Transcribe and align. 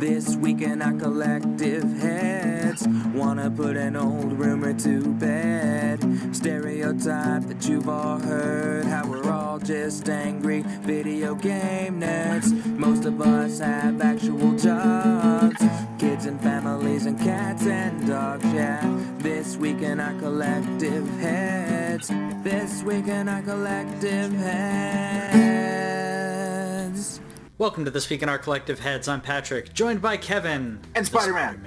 This 0.00 0.34
week 0.36 0.62
in 0.62 0.80
our 0.80 0.94
collective 0.94 1.84
heads, 1.98 2.88
wanna 3.12 3.50
put 3.50 3.76
an 3.76 3.96
old 3.96 4.32
rumor 4.32 4.72
to 4.72 5.12
bed. 5.12 6.00
Stereotype 6.34 7.42
that 7.42 7.68
you've 7.68 7.86
all 7.86 8.18
heard, 8.18 8.86
how 8.86 9.06
we're 9.06 9.30
all 9.30 9.58
just 9.58 10.08
angry 10.08 10.62
video 10.62 11.34
game 11.34 12.00
nerds. 12.00 12.50
Most 12.78 13.04
of 13.04 13.20
us 13.20 13.58
have 13.58 14.00
actual 14.00 14.56
jobs, 14.56 15.62
kids 15.98 16.24
and 16.24 16.40
families 16.40 17.04
and 17.04 17.18
cats 17.18 17.66
and 17.66 18.08
dogs, 18.08 18.46
yeah. 18.54 18.80
This 19.18 19.58
week 19.58 19.82
in 19.82 20.00
our 20.00 20.14
collective 20.14 21.06
heads, 21.18 22.10
this 22.42 22.82
week 22.82 23.06
in 23.06 23.28
our 23.28 23.42
collective 23.42 24.32
heads. 24.32 25.79
Welcome 27.60 27.84
to 27.84 27.90
This 27.90 28.08
Week 28.08 28.22
in 28.22 28.30
Our 28.30 28.38
Collective 28.38 28.80
Heads. 28.80 29.06
I'm 29.06 29.20
Patrick, 29.20 29.74
joined 29.74 30.00
by 30.00 30.16
Kevin. 30.16 30.80
And 30.94 31.04
Spider-Man. 31.04 31.60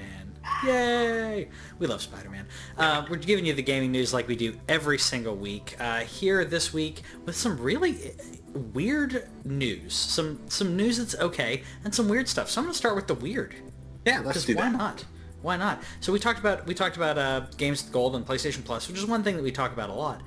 Spider-Man. 0.43 0.65
Yay! 0.65 1.49
We 1.77 1.85
love 1.85 2.01
Spider-Man. 2.01 2.47
Uh, 2.79 3.05
we're 3.07 3.17
giving 3.17 3.45
you 3.45 3.53
the 3.53 3.61
gaming 3.61 3.91
news 3.91 4.11
like 4.11 4.27
we 4.27 4.35
do 4.35 4.55
every 4.67 4.97
single 4.97 5.35
week. 5.35 5.75
Uh, 5.79 5.99
here 5.99 6.45
this 6.45 6.73
week 6.73 7.03
with 7.25 7.35
some 7.35 7.59
really 7.59 8.15
weird 8.73 9.29
news. 9.45 9.93
Some 9.93 10.39
some 10.49 10.75
news 10.75 10.97
that's 10.97 11.13
okay, 11.13 11.61
and 11.83 11.93
some 11.93 12.09
weird 12.09 12.27
stuff. 12.27 12.49
So 12.49 12.59
I'm 12.59 12.65
going 12.65 12.73
to 12.73 12.77
start 12.79 12.95
with 12.95 13.05
the 13.05 13.13
weird. 13.13 13.53
Yeah, 14.03 14.21
let's 14.21 14.45
do 14.45 14.55
why 14.55 14.63
that. 14.63 14.71
Why 14.71 14.77
not? 14.79 15.05
Why 15.43 15.57
not? 15.57 15.83
So 15.99 16.11
we 16.11 16.17
talked 16.17 16.39
about 16.39 16.65
we 16.65 16.73
talked 16.73 16.95
about 16.97 17.19
uh, 17.19 17.41
games 17.57 17.83
with 17.83 17.93
gold 17.93 18.15
and 18.15 18.25
PlayStation 18.25 18.65
Plus, 18.65 18.87
which 18.87 18.97
is 18.97 19.05
one 19.05 19.21
thing 19.21 19.35
that 19.35 19.43
we 19.43 19.51
talk 19.51 19.71
about 19.73 19.91
a 19.91 19.93
lot. 19.93 20.23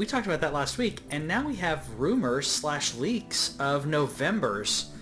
We 0.00 0.06
talked 0.06 0.24
about 0.24 0.40
that 0.40 0.54
last 0.54 0.78
week, 0.78 1.02
and 1.10 1.28
now 1.28 1.46
we 1.46 1.56
have 1.56 1.86
rumors 2.00 2.50
slash 2.50 2.94
leaks 2.94 3.54
of 3.58 3.86
November's 3.86 4.92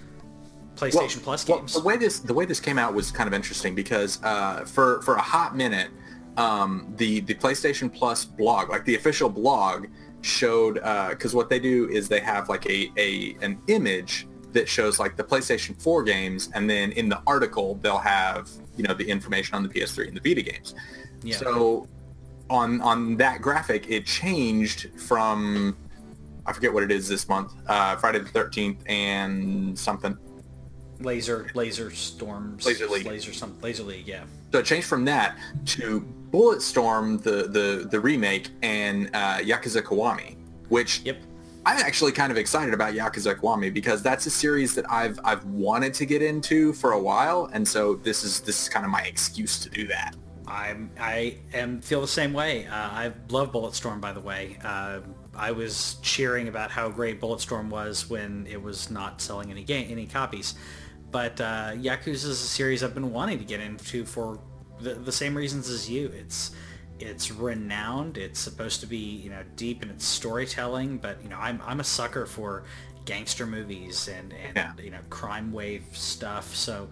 PlayStation 0.75 1.23
Plus 1.23 1.47
well, 1.47 1.59
games. 1.59 1.75
the 1.75 1.83
way 1.83 1.97
this 1.97 2.19
the 2.19 2.35
way 2.35 2.45
this 2.45 2.59
came 2.59 2.81
out 2.81 2.95
was 2.95 3.13
kind 3.13 3.29
of 3.29 3.33
interesting 3.33 3.77
because 3.77 4.19
uh, 4.25 4.65
for 4.65 5.01
for 5.03 5.15
a 5.15 5.21
hot 5.21 5.57
minute, 5.57 5.91
um, 6.37 6.93
the 6.97 7.21
the 7.21 7.35
PlayStation 7.35 7.95
Plus 7.95 8.25
blog, 8.25 8.71
like 8.71 8.85
the 8.87 8.97
official 8.97 9.29
blog, 9.29 9.87
showed 10.23 10.83
because 11.11 11.33
what 11.33 11.49
they 11.49 11.61
do 11.61 11.89
is 11.91 12.09
they 12.09 12.19
have 12.19 12.49
like 12.49 12.67
a, 12.67 12.91
a 12.97 13.37
an 13.41 13.57
image 13.69 14.27
that 14.51 14.69
shows 14.69 14.99
like 14.99 15.17
the 15.17 15.23
PlayStation 15.23 15.81
4 15.81 16.03
games, 16.03 16.51
and 16.55 16.69
then 16.69 16.91
in 16.91 17.09
the 17.09 17.23
article 17.25 17.77
they'll 17.83 17.99
have 17.99 18.51
you 18.77 18.83
know 18.83 18.95
the 18.95 19.09
information 19.09 19.55
on 19.55 19.63
the 19.63 19.69
PS3 19.69 20.09
and 20.09 20.17
the 20.17 20.29
Vita 20.29 20.43
games. 20.43 20.75
Yeah. 21.23 21.37
So 21.37 21.87
on 22.51 22.81
on 22.81 23.17
that 23.17 23.41
graphic, 23.43 23.89
it 23.89 24.07
changed 24.07 24.89
from 24.99 25.77
I 26.47 26.53
forget 26.53 26.73
what 26.73 26.83
it 26.83 26.91
is 26.91 27.09
this 27.09 27.29
month, 27.29 27.53
uh, 27.67 27.97
Friday 27.97 28.21
the 28.21 28.31
13th 28.31 28.79
and 28.89 29.79
something. 29.79 30.17
laser 31.01 31.49
laser 31.55 31.91
storms 31.93 32.67
Laser 32.67 32.89
League. 32.89 33.07
laser 33.07 33.33
some 33.33 33.57
laser 33.61 33.85
league 33.85 34.09
yeah 34.09 34.25
So 34.53 34.59
it 34.59 34.65
changed 34.67 34.89
from 34.89 35.05
that 35.05 35.37
to 35.67 36.01
Bulletstorm, 36.33 37.23
the 37.23 37.49
the 37.49 37.89
the 37.89 38.01
remake, 38.01 38.51
and 38.63 39.09
uh, 39.15 39.39
Yakuza 39.39 39.83
Kiwami, 39.83 40.37
which 40.69 41.03
yep 41.05 41.19
I'm 41.67 41.79
actually 41.79 42.13
kind 42.13 42.33
of 42.33 42.39
excited 42.39 42.73
about 42.73 42.95
Yakuza 42.95 43.35
Kiwami 43.37 43.73
because 43.73 44.03
that's 44.03 44.25
a 44.27 44.31
series 44.31 44.75
that 44.75 44.91
I've 44.91 45.21
I've 45.23 45.45
wanted 45.45 45.93
to 45.95 46.07
get 46.07 46.23
into 46.23 46.73
for 46.73 46.93
a 46.93 46.99
while, 47.01 47.49
and 47.53 47.67
so 47.67 47.97
this 47.97 48.25
is 48.25 48.41
this 48.41 48.63
is 48.63 48.69
kind 48.69 48.85
of 48.85 48.91
my 48.91 49.03
excuse 49.03 49.59
to 49.61 49.69
do 49.69 49.87
that. 49.89 50.17
I'm 50.49 50.91
i 50.99 51.37
am 51.53 51.81
feel 51.81 52.01
the 52.01 52.09
same 52.09 52.33
way. 52.33 52.67
Uh, 52.67 52.73
i 52.75 53.13
love 53.29 53.53
bulletstorm 53.53 54.01
by 54.01 54.13
the 54.13 54.21
way. 54.21 54.59
Uh, 54.65 55.01
i 55.37 55.53
was 55.53 55.97
cheering 56.03 56.49
about 56.49 56.71
how 56.71 56.89
great 56.89 57.21
bulletstorm 57.21 57.69
was 57.69 58.09
when 58.11 58.47
it 58.51 58.61
was 58.61 58.91
not 58.91 59.21
selling 59.21 59.51
any 59.51 59.65
game 59.65 59.87
any 59.91 60.07
copies. 60.07 60.55
But 61.11 61.41
uh, 61.41 61.73
yakuza 61.75 62.09
is 62.15 62.25
a 62.27 62.35
series 62.37 62.83
i've 62.83 62.95
been 62.95 63.13
wanting 63.13 63.39
to 63.39 63.45
get 63.45 63.61
into 63.61 64.05
for 64.05 64.41
the, 64.81 64.95
the 64.95 65.13
same 65.13 65.37
reasons 65.37 65.69
as 65.69 65.89
you. 65.89 66.09
It's 66.09 66.51
it's 67.01 67.31
renowned. 67.31 68.19
It's 68.19 68.41
supposed 68.41 68.81
to 68.81 68.87
be 68.87 68.97
you 68.99 69.31
know 69.31 69.43
deep 69.57 69.83
in 69.83 69.91
its 69.91 70.05
storytelling 70.05 70.99
but 70.99 71.23
you 71.23 71.29
know 71.29 71.39
i'm, 71.39 71.61
I'm 71.65 71.79
a 71.81 71.85
sucker 71.85 72.27
for 72.27 72.65
gangster 73.05 73.47
movies 73.47 74.09
and, 74.09 74.35
and 74.35 74.57
Yeah. 74.57 74.73
you 74.83 74.91
know 74.91 74.99
crime 75.09 75.53
wave 75.53 75.85
stuff. 75.93 76.55
So 76.55 76.89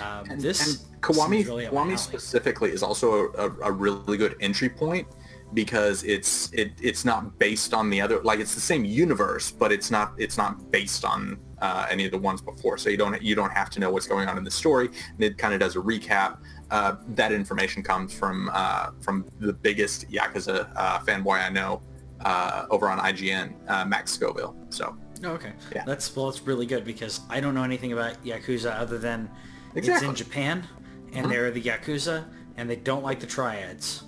um, 0.00 0.30
And, 0.30 0.40
this 0.40 0.60
and 0.66 1.00
Kiwami, 1.00 1.44
really 1.46 1.66
Kiwami 1.66 1.98
specifically 1.98 2.70
is 2.70 2.82
also 2.82 3.32
a, 3.32 3.46
a, 3.46 3.50
a 3.64 3.72
really 3.72 4.16
good 4.16 4.36
entry 4.40 4.68
point 4.68 5.06
because 5.54 6.04
it's 6.04 6.52
it 6.52 6.72
it's 6.82 7.04
not 7.04 7.38
based 7.38 7.72
on 7.72 7.88
the 7.88 8.00
other 8.00 8.20
like 8.22 8.38
it's 8.38 8.54
the 8.54 8.60
same 8.60 8.84
universe, 8.84 9.50
but 9.50 9.72
it's 9.72 9.90
not 9.90 10.12
it's 10.18 10.36
not 10.36 10.70
based 10.70 11.04
on 11.04 11.38
uh, 11.60 11.86
any 11.90 12.04
of 12.04 12.10
the 12.10 12.18
ones 12.18 12.40
before. 12.42 12.76
So 12.78 12.90
you 12.90 12.96
don't 12.96 13.20
you 13.22 13.34
don't 13.34 13.52
have 13.52 13.70
to 13.70 13.80
know 13.80 13.90
what's 13.90 14.06
going 14.06 14.28
on 14.28 14.36
in 14.36 14.44
the 14.44 14.50
story. 14.50 14.86
And 14.86 15.22
it 15.24 15.38
kind 15.38 15.54
of 15.54 15.60
does 15.60 15.76
a 15.76 15.80
recap. 15.80 16.38
Uh, 16.70 16.96
that 17.14 17.32
information 17.32 17.82
comes 17.82 18.12
from 18.12 18.50
uh, 18.52 18.90
from 19.00 19.24
the 19.40 19.52
biggest 19.52 20.10
Yakuza 20.10 20.70
uh, 20.76 20.98
fanboy 21.00 21.42
I 21.42 21.48
know 21.48 21.80
uh, 22.20 22.66
over 22.70 22.88
on 22.88 22.98
IGN, 22.98 23.54
uh, 23.68 23.84
Max 23.86 24.12
Scoville. 24.12 24.54
So 24.68 24.96
Oh, 25.24 25.30
okay. 25.30 25.52
Yeah. 25.74 25.84
That's 25.84 26.14
well, 26.14 26.28
it's 26.28 26.42
really 26.42 26.66
good 26.66 26.84
because 26.84 27.20
I 27.28 27.40
don't 27.40 27.54
know 27.54 27.64
anything 27.64 27.92
about 27.92 28.22
Yakuza 28.24 28.78
other 28.78 28.98
than 28.98 29.30
it's 29.74 30.02
in 30.02 30.14
Japan 30.14 30.66
and 31.12 31.30
they're 31.30 31.50
the 31.50 31.62
Yakuza 31.62 32.24
and 32.56 32.68
they 32.68 32.76
don't 32.76 33.02
like 33.02 33.20
the 33.20 33.26
triads. 33.26 34.04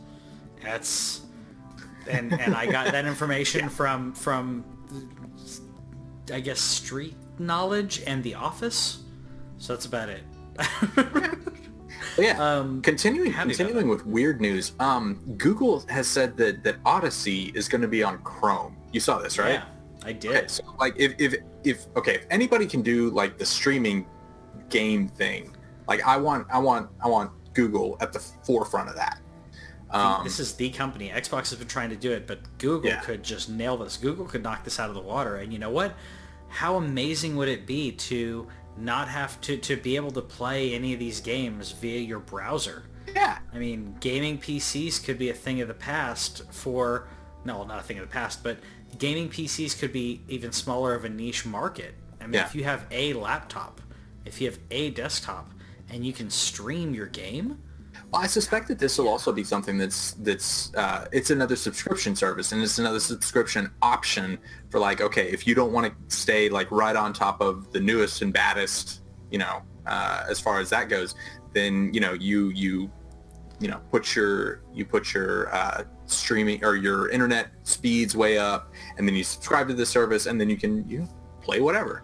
That's 0.63 1.23
and 2.09 2.33
and 2.39 2.55
I 2.55 2.67
got 2.67 2.93
that 2.93 3.07
information 3.15 3.69
from 3.69 4.13
from 4.13 4.65
I 6.33 6.41
guess 6.41 6.61
street 6.61 7.17
knowledge 7.39 8.03
and 8.07 8.23
The 8.23 8.35
Office. 8.35 9.03
So 9.59 9.75
that's 9.75 9.87
about 9.87 10.09
it. 10.09 10.23
Yeah, 12.19 12.59
Um, 12.59 12.83
continuing 12.83 13.33
continuing 13.33 13.89
with 13.89 14.05
weird 14.05 14.41
news. 14.41 14.73
Um, 14.81 15.21
Google 15.39 15.85
has 15.89 16.07
said 16.07 16.37
that 16.39 16.63
that 16.65 16.77
Odyssey 16.85 17.53
is 17.55 17.69
going 17.69 17.83
to 17.83 17.89
be 17.89 18.03
on 18.03 18.19
Chrome. 18.19 18.77
You 18.93 19.01
saw 19.01 19.19
this, 19.19 19.39
right? 19.39 19.55
Yeah, 19.55 19.65
I 20.05 20.13
did. 20.13 20.31
Okay, 20.31 20.47
so 20.49 20.63
like 20.79 20.95
if 20.99 21.15
if 21.19 21.37
if 21.65 21.87
okay, 21.97 22.17
if 22.17 22.27
anybody 22.31 22.67
can 22.67 22.83
do 22.83 23.11
like 23.11 23.39
the 23.39 23.47
streaming 23.47 24.07
game 24.71 25.09
thing, 25.09 25.55
like 25.87 26.07
I 26.07 26.17
want 26.17 26.47
I 26.51 26.59
want 26.59 26.89
I 27.05 27.09
want 27.09 27.31
Google 27.55 27.97
at 28.01 28.13
the 28.13 28.21
forefront 28.21 28.89
of 28.89 28.97
that. 28.97 29.21
Um, 29.91 30.23
this 30.23 30.39
is 30.39 30.55
the 30.55 30.71
company. 30.71 31.09
Xbox 31.11 31.51
has 31.51 31.57
been 31.57 31.67
trying 31.67 31.91
to 31.91 31.97
do 31.97 32.13
it, 32.13 32.27
but 32.29 32.39
Google 32.59 32.91
Yeah. 32.91 33.01
could 33.01 33.25
just 33.25 33.49
nail 33.51 33.77
this. 33.77 33.97
Google 33.97 34.25
could 34.25 34.43
knock 34.43 34.63
this 34.63 34.79
out 34.79 34.89
of 34.89 34.95
the 34.95 35.01
water. 35.03 35.37
And 35.37 35.53
you 35.53 35.59
know 35.59 35.71
what? 35.71 35.95
How 36.49 36.77
amazing 36.77 37.37
would 37.37 37.49
it 37.49 37.67
be 37.67 37.91
to 37.93 38.47
not 38.77 39.09
have 39.09 39.41
to, 39.43 39.57
to 39.57 39.77
be 39.77 39.97
able 39.97 40.13
to 40.13 40.23
play 40.23 40.75
any 40.75 40.93
of 40.95 41.01
these 41.01 41.21
games 41.21 41.73
via 41.73 41.99
your 41.99 42.21
browser? 42.21 42.85
yeah, 43.13 43.39
I 43.53 43.59
mean, 43.59 43.97
gaming 43.99 44.39
PCs 44.39 45.03
could 45.05 45.19
be 45.19 45.31
a 45.31 45.35
thing 45.35 45.61
of 45.61 45.67
the 45.67 45.75
past 45.75 46.43
for, 46.53 47.09
no, 47.45 47.65
not 47.65 47.81
a 47.81 47.83
thing 47.83 47.99
of 47.99 48.09
the 48.09 48.13
past, 48.13 48.45
but 48.45 48.59
gaming 48.99 49.29
PCs 49.29 49.77
could 49.77 49.93
be 49.93 50.23
even 50.29 50.53
smaller 50.53 50.95
of 50.95 51.05
a 51.05 51.09
niche 51.09 51.45
market. 51.45 51.97
I 52.21 52.25
mean, 52.27 52.35
Yeah. 52.35 52.45
if 52.47 52.55
you 52.55 52.63
have 52.63 52.87
a 52.93 53.13
laptop, 53.15 53.81
if 54.25 54.41
you 54.41 54.49
have 54.49 54.59
a 54.71 54.91
desktop, 54.91 55.51
and 55.91 56.05
you 56.05 56.13
can 56.13 56.31
stream 56.31 56.95
your 56.95 57.07
game, 57.07 57.59
Well, 58.11 58.23
I 58.23 58.27
suspect 58.27 58.69
that 58.69 58.79
this 58.79 58.99
will 58.99 59.09
also 59.09 59.33
be 59.33 59.45
something 59.45 59.77
that's 59.79 60.13
that's 60.13 60.75
uh, 60.75 61.07
it's 61.13 61.31
another 61.31 61.57
subscription 61.57 62.15
service 62.17 62.53
and 62.53 62.63
it's 62.63 62.79
another 62.79 63.01
subscription 63.01 63.71
option 63.83 64.39
for 64.71 64.79
like 64.81 65.01
okay 65.01 65.29
if 65.31 65.47
you 65.47 65.55
don't 65.55 65.73
want 65.73 65.87
to 65.87 66.17
stay 66.17 66.49
like 66.49 66.71
right 66.71 66.97
on 66.97 67.13
top 67.13 67.41
of 67.41 67.73
the 67.73 67.81
newest 67.81 68.23
and 68.23 68.33
baddest 68.33 69.03
you 69.31 69.39
know 69.39 69.63
uh, 69.87 70.25
as 70.29 70.41
far 70.41 70.61
as 70.61 70.71
that 70.71 70.89
goes 70.89 71.15
then 71.53 71.93
you 71.93 72.01
know 72.01 72.13
you 72.13 72.49
you 72.51 72.91
you 73.61 73.69
know 73.69 73.81
put 73.91 74.17
your 74.17 74.63
you 74.73 74.85
put 74.85 75.13
your 75.13 75.55
uh, 75.55 75.85
streaming 76.07 76.65
or 76.65 76.77
your 76.77 77.09
internet 77.11 77.49
speeds 77.63 78.17
way 78.17 78.39
up 78.39 78.73
and 78.97 79.07
then 79.07 79.15
you 79.15 79.25
subscribe 79.25 79.69
to 79.69 79.75
the 79.75 79.87
service 79.87 80.27
and 80.27 80.41
then 80.41 80.49
you 80.49 80.57
can 80.57 80.89
you 80.89 81.01
know, 81.01 81.09
play 81.43 81.61
whatever 81.61 82.03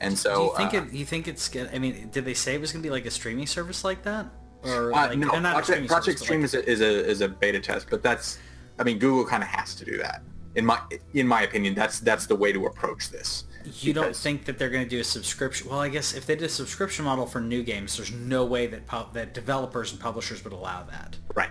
and 0.00 0.18
so 0.18 0.34
Do 0.34 0.42
you 0.42 0.56
think 0.56 0.74
uh, 0.74 0.86
it? 0.86 0.92
You 0.92 1.04
think 1.04 1.28
it's? 1.28 1.48
gonna- 1.48 1.70
I 1.72 1.78
mean, 1.78 2.08
did 2.10 2.24
they 2.24 2.34
say 2.34 2.54
it 2.54 2.60
was 2.60 2.72
going 2.72 2.82
to 2.82 2.86
be 2.86 2.90
like 2.90 3.06
a 3.06 3.10
streaming 3.10 3.46
service 3.46 3.84
like 3.84 4.02
that? 4.04 4.26
Or 4.62 4.92
Uh, 4.92 5.08
like, 5.08 5.18
no, 5.18 5.28
or 5.30 5.40
not 5.40 5.50
a 5.50 5.52
Project, 5.52 5.66
streaming 5.66 5.88
Project 5.88 6.18
service, 6.18 6.22
Stream 6.22 6.40
like- 6.40 6.44
is, 6.46 6.54
a, 6.54 6.68
is 6.68 6.80
a 6.80 7.10
is 7.10 7.20
a 7.20 7.28
beta 7.28 7.60
test, 7.60 7.86
but 7.90 8.02
that's, 8.02 8.38
I 8.78 8.82
mean, 8.84 8.98
Google 8.98 9.24
kind 9.24 9.42
of 9.42 9.48
has 9.48 9.74
to 9.76 9.84
do 9.84 9.98
that. 9.98 10.22
In 10.54 10.64
my 10.66 10.80
in 11.14 11.26
my 11.28 11.42
opinion, 11.42 11.74
that's 11.74 12.00
that's 12.00 12.26
the 12.26 12.34
way 12.34 12.52
to 12.52 12.66
approach 12.66 13.10
this. 13.10 13.44
you 13.80 13.92
don't 13.92 14.16
think 14.16 14.46
that 14.46 14.58
they're 14.58 14.70
going 14.70 14.82
to 14.82 14.88
do 14.88 14.98
a 14.98 15.04
subscription? 15.04 15.68
Well, 15.68 15.78
I 15.80 15.88
guess 15.88 16.14
if 16.14 16.26
they 16.26 16.34
did 16.34 16.44
a 16.44 16.48
subscription 16.48 17.04
model 17.04 17.26
for 17.26 17.40
new 17.40 17.62
games, 17.62 17.96
there's 17.96 18.10
no 18.12 18.44
way 18.44 18.66
that 18.66 18.86
pub, 18.86 19.12
that 19.14 19.34
developers 19.34 19.92
and 19.92 20.00
publishers 20.00 20.42
would 20.44 20.52
allow 20.54 20.84
that. 20.84 21.16
Right. 21.34 21.50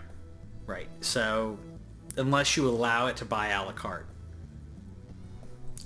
Right. 0.66 0.90
So, 1.00 1.60
unless 2.18 2.58
you 2.58 2.68
allow 2.68 3.08
it 3.08 3.16
to 3.18 3.26
buy 3.26 3.50
a 3.50 3.64
la 3.64 3.72
carte. 3.72 4.08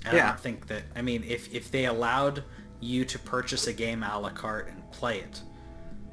I 0.06 0.16
Yeah. 0.16 0.28
don't 0.28 0.40
think 0.40 0.66
that. 0.68 0.82
I 0.96 1.02
mean, 1.02 1.24
if 1.26 1.52
if 1.54 1.70
they 1.70 1.86
allowed 1.86 2.44
you 2.80 3.04
to 3.04 3.18
purchase 3.18 3.66
a 3.68 3.72
game 3.72 4.02
a 4.02 4.18
la 4.18 4.30
carte 4.30 4.68
and 4.68 4.90
play 4.92 5.20
it, 5.20 5.42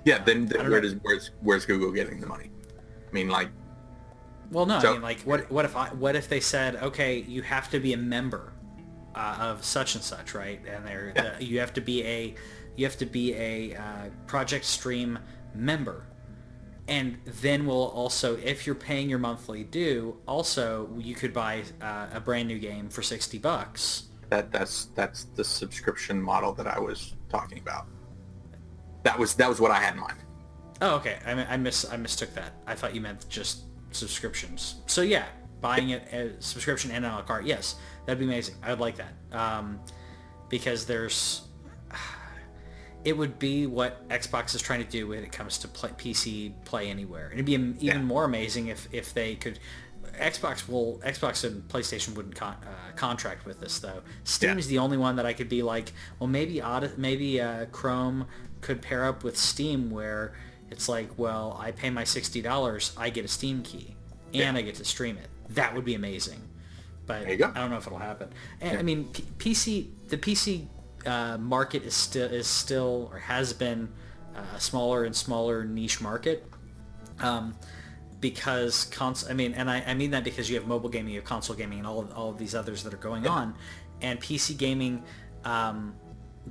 Yeah. 0.05 0.19
Then, 0.23 0.45
then 0.45 0.59
don't 0.59 0.69
where 0.71 0.81
know. 0.81 0.89
does 0.89 0.95
where's 1.01 1.31
where's 1.41 1.65
Google 1.65 1.91
getting 1.91 2.19
the 2.19 2.27
money? 2.27 2.51
I 3.09 3.11
mean, 3.11 3.29
like, 3.29 3.49
Well, 4.51 4.65
no, 4.65 4.79
So- 4.79 4.89
I 4.89 4.93
mean, 4.93 5.01
like, 5.01 5.21
what 5.21 5.49
what 5.51 5.65
if 5.65 5.75
I 5.75 5.89
what 5.89 6.15
if 6.15 6.27
they 6.29 6.39
said, 6.39 6.75
okay, 6.77 7.19
you 7.21 7.41
have 7.43 7.69
to 7.71 7.79
be 7.79 7.93
a 7.93 7.97
member 7.97 8.53
uh, 9.15 9.37
of 9.39 9.63
such 9.65 9.95
and 9.95 10.03
such, 10.03 10.33
right? 10.33 10.61
And 10.67 10.85
they're 10.85 11.11
Yeah. 11.15 11.39
you 11.39 11.59
have 11.59 11.73
to 11.73 11.81
be 11.81 12.03
a 12.05 12.35
you 12.75 12.85
have 12.85 12.97
to 12.97 13.05
be 13.05 13.33
a 13.35 13.75
uh, 13.75 14.09
Project 14.27 14.65
Stream 14.65 15.19
member. 15.53 16.05
And 16.89 17.19
then 17.23 17.67
we'll 17.67 17.89
also, 17.89 18.35
if 18.37 18.65
you're 18.65 18.75
paying 18.75 19.11
your 19.11 19.19
monthly 19.19 19.63
due, 19.63 20.17
also 20.27 20.89
you 20.97 21.13
could 21.13 21.33
buy 21.33 21.63
uh, 21.81 22.07
a 22.11 22.19
brand 22.19 22.47
new 22.47 22.57
game 22.57 22.89
for 22.89 23.03
60 23.03 23.37
bucks. 23.37 24.07
That 24.29 24.51
that's 24.51 24.85
that's 24.95 25.25
the 25.35 25.43
subscription 25.43 26.21
model 26.21 26.51
that 26.53 26.67
I 26.67 26.79
was 26.79 27.15
talking 27.29 27.59
about. 27.59 27.85
That 29.03 29.17
was 29.17 29.35
that 29.35 29.47
was 29.47 29.61
what 29.61 29.71
I 29.71 29.79
had 29.79 29.93
in 29.93 29.99
mind. 29.99 30.17
Oh, 30.81 30.95
okay. 30.95 31.19
I, 31.25 31.31
I 31.31 31.57
miss 31.57 31.85
I 31.91 31.97
mistook 31.97 32.33
that. 32.33 32.53
I 32.65 32.73
thought 32.73 32.95
you 32.95 33.01
meant 33.01 33.27
just 33.29 33.65
subscriptions. 33.91 34.81
So 34.87 35.01
yeah, 35.01 35.25
buying 35.61 35.89
it 35.89 36.07
as 36.11 36.43
subscription 36.43 36.89
and 36.91 37.05
a 37.05 37.09
la 37.09 37.21
carte. 37.21 37.45
Yes, 37.45 37.75
that'd 38.05 38.19
be 38.19 38.25
amazing. 38.25 38.55
I 38.63 38.71
would 38.71 38.79
like 38.79 38.97
that 38.97 39.13
um, 39.31 39.79
because 40.47 40.85
there's 40.85 41.48
it 43.03 43.17
would 43.17 43.39
be 43.39 43.65
what 43.65 44.07
Xbox 44.09 44.53
is 44.55 44.61
trying 44.61 44.83
to 44.83 44.89
do 44.89 45.07
when 45.07 45.23
it 45.23 45.31
comes 45.31 45.57
to 45.59 45.67
play, 45.67 45.89
PC 45.91 46.53
Play 46.65 46.89
Anywhere. 46.89 47.25
And 47.27 47.33
it'd 47.33 47.45
be 47.45 47.53
even 47.53 47.77
yeah. 47.79 47.97
more 47.99 48.25
amazing 48.25 48.67
if 48.67 48.87
if 48.91 49.13
they 49.13 49.35
could. 49.35 49.59
Xbox 50.19 50.67
will 50.67 50.99
Xbox 51.05 51.45
and 51.45 51.65
PlayStation 51.69 52.13
wouldn't 52.13 52.35
con, 52.35 52.57
uh, 52.63 52.95
contract 52.97 53.45
with 53.45 53.61
this 53.61 53.79
though. 53.79 54.01
Steam 54.25 54.51
yeah. 54.51 54.57
is 54.57 54.67
the 54.67 54.77
only 54.77 54.97
one 54.97 55.15
that 55.15 55.25
I 55.25 55.31
could 55.31 55.47
be 55.47 55.63
like, 55.63 55.93
well, 56.19 56.27
maybe 56.27 56.61
maybe 56.97 57.39
uh, 57.39 57.65
Chrome 57.67 58.27
could 58.59 58.81
pair 58.81 59.05
up 59.05 59.23
with 59.23 59.37
Steam 59.37 59.89
where 59.89 60.33
it's 60.69 60.89
like, 60.89 61.17
well, 61.17 61.57
I 61.59 61.71
pay 61.71 61.89
my 61.89 62.03
sixty 62.03 62.41
dollars, 62.41 62.91
I 62.97 63.11
get 63.11 63.23
a 63.23 63.29
Steam 63.29 63.61
key, 63.61 63.95
and 64.33 64.35
yeah. 64.35 64.53
I 64.55 64.61
get 64.61 64.75
to 64.75 64.85
stream 64.85 65.17
it. 65.17 65.29
That 65.51 65.73
would 65.73 65.85
be 65.85 65.95
amazing. 65.95 66.41
But 67.05 67.25
I 67.25 67.35
don't 67.37 67.71
know 67.71 67.77
if 67.77 67.87
it'll 67.87 67.97
happen. 67.97 68.29
And, 68.61 68.77
I 68.77 68.83
mean, 68.83 69.05
P- 69.05 69.23
PC 69.37 69.87
the 70.09 70.17
PC 70.17 70.67
uh, 71.05 71.37
market 71.37 71.83
is 71.83 71.93
still 71.93 72.29
is 72.29 72.47
still 72.47 73.09
or 73.11 73.19
has 73.19 73.53
been 73.53 73.89
uh, 74.35 74.55
a 74.55 74.59
smaller 74.59 75.03
and 75.03 75.15
smaller 75.15 75.63
niche 75.63 76.01
market. 76.01 76.45
Um, 77.19 77.55
because 78.21 78.85
cons- 78.85 79.29
I 79.29 79.33
mean, 79.33 79.53
and 79.53 79.69
I, 79.69 79.81
I, 79.81 79.93
mean 79.93 80.11
that 80.11 80.23
because 80.23 80.49
you 80.49 80.57
have 80.57 80.67
mobile 80.67 80.89
gaming, 80.89 81.13
you 81.13 81.19
have 81.19 81.27
console 81.27 81.55
gaming, 81.55 81.79
and 81.79 81.87
all 81.87 81.99
of, 81.99 82.11
all 82.11 82.29
of 82.29 82.37
these 82.37 82.53
others 82.53 82.83
that 82.83 82.93
are 82.93 82.97
going 82.97 83.23
yeah. 83.23 83.31
on, 83.31 83.55
and 84.01 84.19
PC 84.19 84.57
gaming, 84.57 85.03
um, 85.45 85.95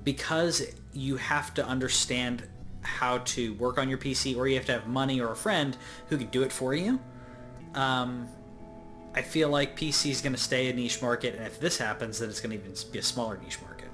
because 0.05 0.63
you 0.93 1.17
have 1.17 1.53
to 1.55 1.67
understand 1.67 2.45
how 2.81 3.19
to 3.19 3.55
work 3.55 3.77
on 3.77 3.89
your 3.89 3.99
PC, 3.99 4.37
or 4.37 4.49
you 4.49 4.57
have 4.57 4.65
to 4.67 4.73
have 4.73 4.87
money 4.87 5.21
or 5.21 5.33
a 5.33 5.37
friend 5.37 5.77
who 6.09 6.17
can 6.17 6.29
do 6.29 6.43
it 6.43 6.53
for 6.53 6.75
you. 6.75 6.99
Um, 7.75 8.29
I 9.15 9.23
feel 9.23 9.51
like 9.51 9.79
PC 9.79 10.11
is 10.11 10.23
going 10.23 10.35
to 10.35 10.41
stay 10.41 10.71
a 10.71 10.73
niche 10.73 11.03
market, 11.03 11.35
and 11.35 11.47
if 11.47 11.61
this 11.61 11.77
happens, 11.77 12.19
then 12.19 12.31
it's 12.31 12.41
going 12.41 12.59
to 12.59 12.65
even 12.65 12.75
be 12.93 12.99
a 12.99 13.03
smaller 13.03 13.39
niche 13.43 13.61
market 13.61 13.89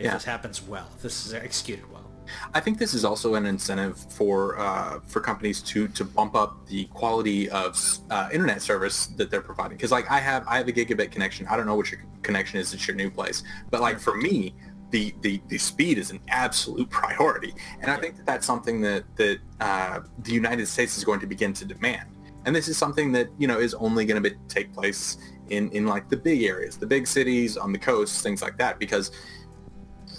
if 0.00 0.06
yeah. 0.06 0.14
this 0.14 0.24
happens 0.24 0.62
well, 0.62 0.88
if 0.96 1.02
this 1.02 1.26
is 1.26 1.34
executed 1.34 1.84
well. 1.92 2.10
I 2.54 2.60
think 2.60 2.78
this 2.78 2.94
is 2.94 3.04
also 3.04 3.34
an 3.34 3.44
incentive 3.44 3.98
for 3.98 4.58
uh, 4.58 5.00
for 5.06 5.20
companies 5.20 5.60
to 5.62 5.88
to 5.88 6.04
bump 6.04 6.34
up 6.34 6.66
the 6.68 6.86
quality 6.86 7.50
of 7.50 7.76
uh, 8.08 8.30
internet 8.32 8.62
service 8.62 9.06
that 9.18 9.30
they're 9.30 9.42
providing. 9.42 9.76
Because 9.76 9.90
like 9.90 10.10
I 10.10 10.20
have 10.20 10.46
I 10.48 10.56
have 10.56 10.68
a 10.68 10.72
gigabit 10.72 11.10
connection. 11.10 11.46
I 11.48 11.56
don't 11.56 11.66
know 11.66 11.74
what 11.74 11.90
your 11.90 12.00
connection 12.22 12.58
is 12.58 12.72
at 12.72 12.86
your 12.86 12.96
new 12.96 13.10
place, 13.10 13.42
but 13.70 13.82
like 13.82 14.00
for 14.00 14.16
me, 14.16 14.54
the 14.90 15.14
the, 15.20 15.42
the 15.48 15.58
speed 15.58 15.98
is 15.98 16.10
an 16.12 16.20
absolute 16.28 16.88
priority, 17.00 17.52
and 17.82 17.90
I 17.90 17.96
think 17.96 18.16
that 18.16 18.24
that's 18.24 18.46
something 18.46 18.80
that 18.80 19.04
that 19.16 19.38
uh, 19.60 20.00
the 20.20 20.32
United 20.32 20.66
States 20.66 20.96
is 20.96 21.04
going 21.04 21.20
to 21.20 21.26
begin 21.26 21.52
to 21.54 21.66
demand. 21.66 22.08
And 22.46 22.56
this 22.56 22.68
is 22.68 22.78
something 22.78 23.12
that 23.12 23.28
you 23.38 23.46
know 23.46 23.58
is 23.58 23.74
only 23.74 24.06
going 24.06 24.22
to 24.22 24.30
take 24.48 24.72
place 24.72 25.18
in 25.50 25.70
in 25.72 25.86
like 25.86 26.08
the 26.08 26.16
big 26.16 26.42
areas, 26.42 26.78
the 26.78 26.86
big 26.86 27.06
cities 27.06 27.56
on 27.56 27.72
the 27.72 27.78
coast, 27.78 28.22
things 28.22 28.40
like 28.40 28.56
that, 28.58 28.78
because 28.78 29.10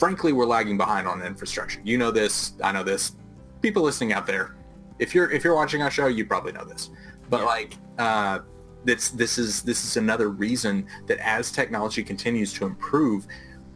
frankly, 0.01 0.33
we're 0.33 0.47
lagging 0.47 0.77
behind 0.77 1.07
on 1.07 1.21
infrastructure. 1.21 1.79
You 1.83 1.99
know 1.99 2.09
this. 2.09 2.53
I 2.63 2.71
know 2.71 2.81
this. 2.83 3.15
People 3.61 3.83
listening 3.83 4.13
out 4.13 4.25
there, 4.25 4.55
if 4.97 5.13
you're 5.13 5.29
if 5.29 5.43
you're 5.43 5.53
watching 5.53 5.83
our 5.83 5.91
show, 5.91 6.07
you 6.07 6.25
probably 6.25 6.53
know 6.53 6.65
this. 6.65 6.89
But 7.29 7.41
yeah. 7.41 7.45
like, 7.45 7.77
uh, 7.99 8.39
this 8.83 9.09
this 9.09 9.37
is 9.37 9.61
this 9.61 9.85
is 9.85 9.97
another 9.97 10.29
reason 10.29 10.87
that 11.05 11.19
as 11.19 11.51
technology 11.51 12.03
continues 12.03 12.51
to 12.53 12.65
improve, 12.65 13.27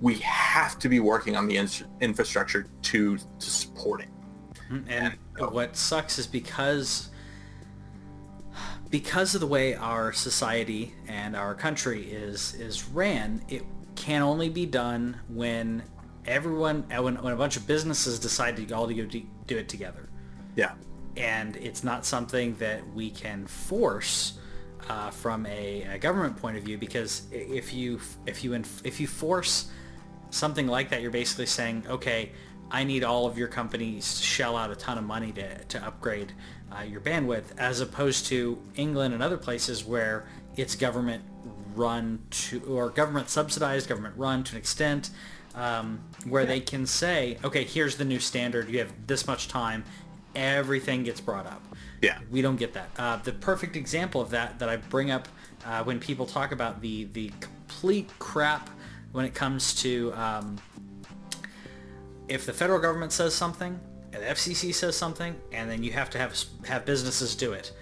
we 0.02 0.16
have 0.16 0.80
to 0.80 0.90
be 0.90 1.00
working 1.00 1.36
on 1.36 1.46
the 1.48 1.58
in- 1.58 1.88
infrastructure 2.02 2.66
to 2.82 3.18
to 3.18 3.50
support 3.62 4.02
it. 4.02 4.10
Mm-hmm. 4.72 4.90
And, 4.90 5.14
and 5.38 5.52
what 5.52 5.76
sucks 5.76 6.18
is 6.18 6.26
because 6.26 7.10
because 8.90 9.36
of 9.36 9.42
the 9.42 9.48
way 9.48 9.76
our 9.76 10.12
society 10.12 10.96
and 11.08 11.36
our 11.36 11.54
country 11.54 12.02
is 12.12 12.56
is 12.56 12.86
ran, 12.86 13.44
it 13.48 13.62
can 13.96 14.24
only 14.24 14.50
be 14.50 14.66
done 14.66 15.20
when 15.30 15.84
everyone 16.28 16.84
when, 16.84 17.16
when 17.22 17.34
a 17.34 17.36
bunch 17.36 17.58
of 17.58 17.68
businesses 17.68 18.20
decide 18.20 18.56
to 18.58 18.74
all 18.74 18.88
to 18.88 18.94
go 18.94 19.06
do 19.06 19.58
it 19.58 19.70
together. 19.70 20.10
Yeah. 20.56 20.74
And 21.18 21.56
it's 21.58 21.84
not 21.84 22.06
something 22.06 22.56
that 22.56 22.88
we 22.94 23.10
can 23.10 23.48
force 23.48 24.40
uh, 24.90 25.10
from 25.10 25.46
a, 25.46 25.84
a, 25.84 25.98
government 25.98 26.38
point 26.38 26.58
of 26.58 26.64
view 26.64 26.78
because 26.78 27.24
if 27.32 27.74
you 27.74 28.00
if 28.28 28.44
you 28.44 28.54
if 28.84 29.00
you 29.00 29.08
force 29.08 29.72
something 30.30 30.68
like 30.68 30.90
that, 30.90 31.02
you're 31.02 31.12
basically 31.12 31.46
saying, 31.46 31.86
okay, 31.88 32.32
I 32.70 32.84
need 32.84 33.04
all 33.04 33.26
of 33.26 33.38
your 33.38 33.48
companies 33.48 34.18
to 34.18 34.24
shell 34.24 34.58
out 34.58 34.72
a 34.72 34.76
ton 34.76 34.98
of 34.98 35.04
money 35.04 35.32
to, 35.34 35.64
to 35.64 35.86
upgrade 35.86 36.34
uh, 36.72 36.82
your 36.82 37.02
bandwidth, 37.02 37.58
as 37.58 37.80
opposed 37.80 38.26
to 38.28 38.62
England 38.76 39.14
and 39.14 39.24
other 39.24 39.38
places 39.38 39.86
where 39.86 40.28
it's 40.56 40.76
government 40.76 41.24
run 41.76 42.20
to 42.30 42.62
or 42.62 42.90
government 42.90 43.30
subsidized, 43.30 43.88
government 43.88 44.16
run 44.18 44.44
to 44.44 44.54
an 44.54 44.58
extent 44.58 45.10
um, 45.56 46.00
where 46.28 46.44
yeah. 46.44 46.50
they 46.50 46.60
can 46.60 46.86
say, 46.86 47.38
okay, 47.44 47.64
here's 47.64 47.96
the 47.96 48.06
new 48.06 48.20
standard. 48.20 48.70
You 48.70 48.80
have 48.80 48.92
this 49.08 49.26
much 49.26 49.48
time. 49.48 49.84
Everything 50.36 51.04
gets 51.04 51.22
brought 51.22 51.48
up. 51.48 51.64
Yeah. 52.02 52.20
We 52.30 52.42
don't 52.42 52.58
get 52.58 52.74
that. 52.74 52.90
Uh, 52.98 53.18
the 53.18 53.32
perfect 53.32 53.76
example 53.76 54.22
of 54.22 54.30
that 54.32 54.60
that 54.60 54.70
I 54.70 54.78
bring 54.78 55.12
up 55.12 55.28
uh, 55.66 55.84
when 55.84 56.00
people 56.00 56.26
talk 56.26 56.52
about 56.52 56.82
the 56.82 57.06
the 57.14 57.32
complete 57.40 58.10
crap 58.20 58.70
when 59.12 59.26
it 59.26 59.34
comes 59.34 59.74
to 59.82 60.14
um, 60.14 60.58
if 62.28 62.46
the 62.46 62.54
federal 62.54 62.80
government 62.80 63.12
says 63.12 63.34
something, 63.34 63.80
and 64.12 64.22
the 64.22 64.28
FCC 64.28 64.74
says 64.74 64.96
something, 64.96 65.36
and 65.52 65.70
then 65.70 65.84
you 65.84 65.92
have 65.94 66.10
to 66.12 66.18
have 66.18 66.36
have 66.66 66.86
businesses 66.86 67.36
do 67.36 67.54
it. 67.54 67.74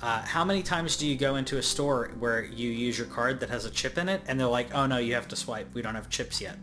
Uh, 0.00 0.20
how 0.22 0.44
many 0.44 0.62
times 0.62 0.96
do 0.96 1.06
you 1.06 1.16
go 1.16 1.36
into 1.36 1.58
a 1.58 1.62
store 1.62 2.10
where 2.18 2.44
you 2.44 2.68
use 2.70 2.98
your 2.98 3.06
card 3.06 3.38
that 3.40 3.48
has 3.48 3.64
a 3.64 3.70
chip 3.70 3.96
in 3.96 4.08
it, 4.08 4.20
and 4.26 4.38
they're 4.38 4.46
like, 4.46 4.74
"Oh 4.74 4.86
no, 4.86 4.98
you 4.98 5.14
have 5.14 5.28
to 5.28 5.36
swipe. 5.36 5.72
We 5.74 5.82
don't 5.82 5.94
have 5.94 6.10
chips 6.10 6.40
yet." 6.40 6.56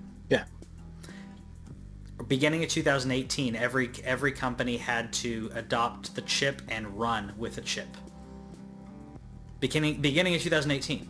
Beginning 2.30 2.64
of 2.64 2.70
2018, 2.70 3.56
every 3.56 3.90
every 4.04 4.32
company 4.32 4.78
had 4.78 5.12
to 5.14 5.50
adopt 5.56 6.14
the 6.14 6.22
chip 6.22 6.62
and 6.70 6.88
run 6.88 7.34
with 7.40 7.58
a 7.58 7.62
chip. 7.62 7.88
Beginning 9.60 10.00
beginning 10.00 10.36
of 10.36 10.42
2018, 10.42 11.10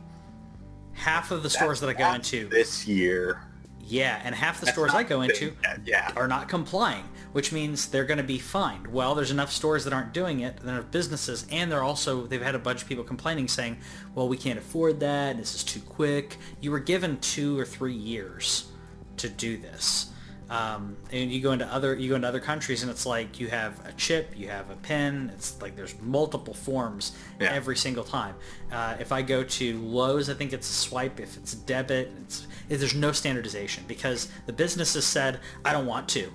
half 0.94 1.32
of 1.32 1.44
the 1.44 1.50
stores 1.50 1.82
that 1.82 1.90
I 1.90 1.94
go 1.94 2.14
into 2.14 2.48
this 2.48 2.88
year. 2.88 3.44
Yeah, 3.82 4.22
and 4.24 4.34
half 4.34 4.62
the 4.62 4.68
That's 4.68 4.76
stores 4.76 4.94
I 4.94 5.04
go 5.04 5.22
into 5.22 5.54
yeah. 5.84 6.14
are 6.16 6.28
not 6.28 6.48
complying, 6.48 7.04
which 7.34 7.52
means 7.52 7.88
they're 7.88 8.06
going 8.06 8.20
to 8.20 8.24
be 8.24 8.38
fined. 8.38 8.88
Well, 8.88 9.14
there's 9.14 9.32
enough 9.32 9.52
stores 9.52 9.84
that 9.86 9.94
aren't 9.94 10.14
doing 10.14 10.42
it, 10.42 10.62
enough 10.62 10.90
businesses, 10.90 11.46
and 11.52 11.70
they're 11.70 11.84
also 11.84 12.28
they've 12.28 12.42
had 12.42 12.56
a 12.56 12.60
bunch 12.60 12.84
of 12.84 12.88
people 12.88 13.04
complaining 13.04 13.50
saying, 13.50 13.80
"Well, 14.16 14.30
we 14.30 14.38
can't 14.38 14.58
afford 14.60 15.02
that. 15.02 15.36
This 15.36 15.54
is 15.54 15.66
too 15.66 15.82
quick." 15.82 16.38
You 16.62 16.72
were 16.72 16.80
given 16.80 17.20
two 17.20 17.60
or 17.60 17.66
three 17.66 17.94
years 17.94 18.72
to 19.18 19.28
do 19.28 19.58
this. 19.58 20.14
Um, 20.50 20.98
and 21.12 21.32
you 21.32 21.42
go 21.42 21.52
into 21.52 21.68
other 21.68 21.96
you 21.96 22.10
go 22.10 22.16
into 22.16 22.28
other 22.28 22.40
countries 22.40 22.82
and 22.82 22.90
it's 22.90 23.06
like 23.06 23.40
you 23.40 23.50
have 23.50 23.86
a 23.86 23.92
chip, 23.94 24.34
you 24.36 24.48
have 24.50 24.70
a 24.72 24.76
pin. 24.78 25.32
It's 25.36 25.62
like 25.62 25.76
there's 25.76 26.00
multiple 26.02 26.54
forms 26.54 27.16
yeah. 27.40 27.52
every 27.52 27.76
single 27.76 28.04
time. 28.04 28.36
Uh, 28.72 28.98
if 29.00 29.12
I 29.12 29.22
go 29.22 29.44
to 29.44 29.78
Lowe's, 29.80 30.30
I 30.30 30.34
think 30.34 30.52
it's 30.52 30.70
a 30.70 30.74
swipe. 30.74 31.20
If 31.20 31.38
it's 31.38 31.54
debit, 31.54 32.12
it's 32.24 32.48
there's 32.68 32.96
no 32.96 33.12
standardization 33.12 33.84
because 33.88 34.30
the 34.48 34.54
business 34.54 34.96
has 34.96 35.06
said 35.06 35.40
I 35.64 35.72
don't 35.72 35.86
want 35.86 36.10
to. 36.10 36.32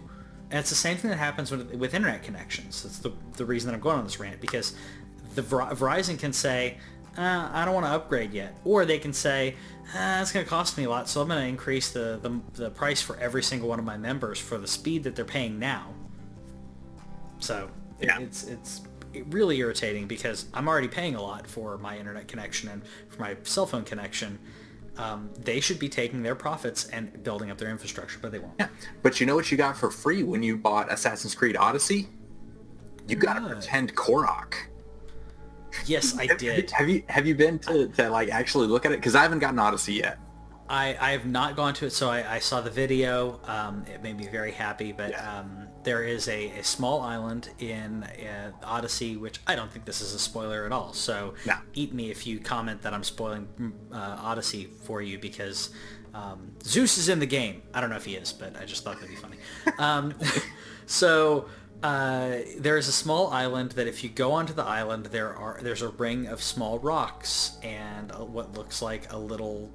And 0.50 0.61
it's 0.61 0.71
the 0.71 0.76
same 0.76 0.97
thing 0.97 1.11
that 1.11 1.16
happens 1.16 1.50
with, 1.50 1.75
with 1.75 1.94
internet 1.94 2.23
connections. 2.23 2.85
That's 2.85 2.99
the, 2.99 3.12
the 3.37 3.44
reason 3.44 3.68
that 3.68 3.75
I'm 3.75 3.80
going 3.80 3.99
on 3.99 4.04
this 4.04 4.21
rant 4.21 4.40
because 4.40 4.76
the 5.35 5.42
Verizon 5.42 6.18
can 6.18 6.33
say, 6.33 6.78
uh, 7.16 7.50
I 7.52 7.64
don't 7.64 7.75
want 7.75 7.87
to 7.87 7.92
upgrade 7.92 8.33
yet. 8.33 8.56
Or 8.64 8.85
they 8.85 8.99
can 8.99 9.12
say, 9.12 9.56
uh, 9.94 10.18
it's 10.21 10.33
going 10.33 10.44
to 10.44 10.50
cost 10.50 10.76
me 10.76 10.85
a 10.85 10.90
lot, 10.90 11.09
so 11.09 11.21
I'm 11.21 11.28
going 11.28 11.40
to 11.40 11.47
increase 11.47 11.90
the, 11.90 12.18
the, 12.21 12.40
the 12.54 12.71
price 12.71 13.00
for 13.00 13.16
every 13.18 13.42
single 13.42 13.68
one 13.68 13.78
of 13.78 13.85
my 13.85 13.97
members 13.97 14.38
for 14.38 14.59
the 14.59 14.66
speed 14.66 15.04
that 15.04 15.14
they're 15.14 15.25
paying 15.25 15.59
now. 15.59 15.94
So 17.38 17.68
yeah. 18.00 18.21
it's 18.21 18.44
it's 18.44 18.83
really 19.26 19.59
irritating 19.59 20.06
because 20.06 20.47
I'm 20.54 20.68
already 20.68 20.88
paying 20.88 21.14
a 21.14 21.23
lot 21.23 21.47
for 21.47 21.78
my 21.78 21.99
internet 21.99 22.26
connection 22.26 22.68
and 22.68 22.83
for 23.09 23.21
my 23.21 23.37
cell 23.42 23.66
phone 23.66 23.85
connection. 23.85 24.38
Um, 24.97 25.30
they 25.40 25.59
should 25.61 25.78
be 25.80 25.88
taking 25.88 26.23
their 26.23 26.37
profits 26.37 26.87
and 26.87 27.23
building 27.25 27.50
up 27.50 27.59
their 27.59 27.71
infrastructure, 27.71 28.18
but 28.23 28.30
they 28.30 28.38
won't. 28.38 28.54
Yeah. 28.59 28.68
But 29.02 29.21
you 29.21 29.26
know 29.26 29.35
what 29.35 29.50
you 29.50 29.56
got 29.56 29.76
for 29.76 29.90
free 29.90 30.23
when 30.23 30.42
you 30.42 30.56
bought 30.56 30.90
Assassin's 30.92 31.35
Creed 31.35 31.56
Odyssey? 31.56 32.09
You 33.09 33.16
got 33.16 33.35
to 33.35 33.47
pretend 33.47 33.94
Korok. 33.97 34.54
Yes, 35.87 36.16
I 36.19 36.26
did. 36.26 36.71
Have 36.73 36.88
you 36.88 37.02
have 37.09 37.26
you 37.26 37.35
been 37.35 37.59
to, 37.61 37.88
to 37.88 38.11
like 38.11 38.28
actually 38.31 38.66
look 38.66 38.85
at 38.87 38.93
it? 38.93 38.97
Because 38.99 39.14
I 39.14 39.23
haven't 39.23 39.40
gotten 39.40 39.59
Odyssey 39.59 39.95
yet. 39.95 40.19
I, 40.66 40.97
I 40.99 41.11
have 41.11 41.26
not 41.26 41.57
gone 41.57 41.75
to 41.75 41.87
it, 41.87 41.90
so 41.90 42.09
I, 42.09 42.37
I 42.37 42.38
saw 42.38 42.62
the 42.62 42.71
video. 42.71 43.38
Um, 43.45 43.85
it 43.93 44.02
made 44.02 44.16
me 44.16 44.26
very 44.28 44.50
happy, 44.50 44.93
but 44.93 45.11
Yeah. 45.11 45.40
um, 45.40 45.66
there 45.83 46.02
is 46.04 46.26
a, 46.28 46.49
a 46.59 46.64
small 46.64 47.02
island 47.02 47.50
in 47.59 48.02
uh, 48.04 48.50
Odyssey, 48.62 49.19
which 49.19 49.40
I 49.47 49.57
don't 49.57 49.71
think 49.71 49.85
this 49.85 50.00
is 50.00 50.14
a 50.14 50.19
spoiler 50.19 50.64
at 50.64 50.73
all. 50.73 50.95
So 50.95 51.35
No. 51.45 51.57
eat 51.75 51.93
me 51.93 52.11
if 52.11 52.26
you 52.26 52.40
comment 52.40 52.81
that 52.81 52.95
I'm 52.95 53.04
spoiling 53.04 53.47
mm, 53.61 53.73
uh, 53.93 54.16
Odyssey 54.23 54.71
for 54.85 55.02
you 55.02 55.19
because 55.19 55.69
um, 56.14 56.52
Zeus 56.62 56.97
is 56.97 57.11
in 57.11 57.19
the 57.19 57.26
game. 57.26 57.61
I 57.75 57.83
don't 57.83 57.90
know 57.90 57.97
if 57.97 58.07
he 58.07 58.14
is, 58.16 58.33
but 58.33 58.57
I 58.57 58.64
just 58.64 58.85
thought 58.85 58.95
that'd 58.95 59.11
be 59.11 59.16
funny. 59.16 59.37
Um, 59.78 60.14
so 60.87 61.47
uh, 61.85 62.38
there 62.57 62.79
is 62.79 62.88
a 62.88 62.93
small 62.93 63.29
island 63.29 63.73
that 63.73 63.87
if 63.87 64.03
you 64.03 64.09
go 64.09 64.33
onto 64.33 64.55
the 64.55 64.64
island, 64.64 65.05
there 65.07 65.37
are 65.37 65.59
there's 65.61 65.83
a 65.83 65.91
ring 65.91 66.26
of 66.26 66.43
small 66.43 66.79
rocks 66.79 67.59
and 67.62 68.11
uh, 68.11 68.25
what 68.25 68.55
looks 68.55 68.81
like 68.81 69.12
a 69.12 69.19
little 69.19 69.71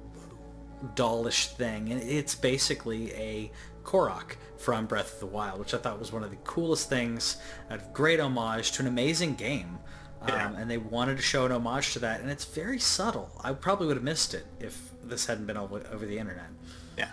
dollish 0.96 1.46
thing, 1.52 1.92
and 1.92 2.02
it's 2.02 2.34
basically 2.34 3.12
a 3.14 3.52
Korok 3.84 4.32
from 4.58 4.86
Breath 4.86 5.14
of 5.14 5.20
the 5.20 5.26
Wild, 5.26 5.60
which 5.60 5.72
I 5.72 5.78
thought 5.78 6.00
was 6.00 6.10
one 6.10 6.24
of 6.24 6.30
the 6.30 6.36
coolest 6.38 6.88
things, 6.88 7.36
a 7.70 7.78
great 7.92 8.18
homage 8.18 8.72
to 8.72 8.82
an 8.82 8.88
amazing 8.88 9.36
game. 9.36 9.78
Yeah. 10.26 10.48
Um, 10.48 10.56
and 10.56 10.70
they 10.70 10.78
wanted 10.78 11.16
to 11.16 11.22
show 11.22 11.46
an 11.46 11.52
homage 11.52 11.92
to 11.92 12.00
that, 12.00 12.20
and 12.20 12.28
it's 12.28 12.44
very 12.44 12.80
subtle. 12.80 13.30
I 13.42 13.52
probably 13.52 13.86
would 13.86 13.96
have 13.96 14.04
missed 14.04 14.34
it 14.34 14.46
if 14.58 14.90
this 15.04 15.26
hadn't 15.26 15.46
been 15.46 15.56
over, 15.56 15.80
over 15.92 16.04
the 16.04 16.18
internet. 16.18 16.50
Yeah, 16.98 17.10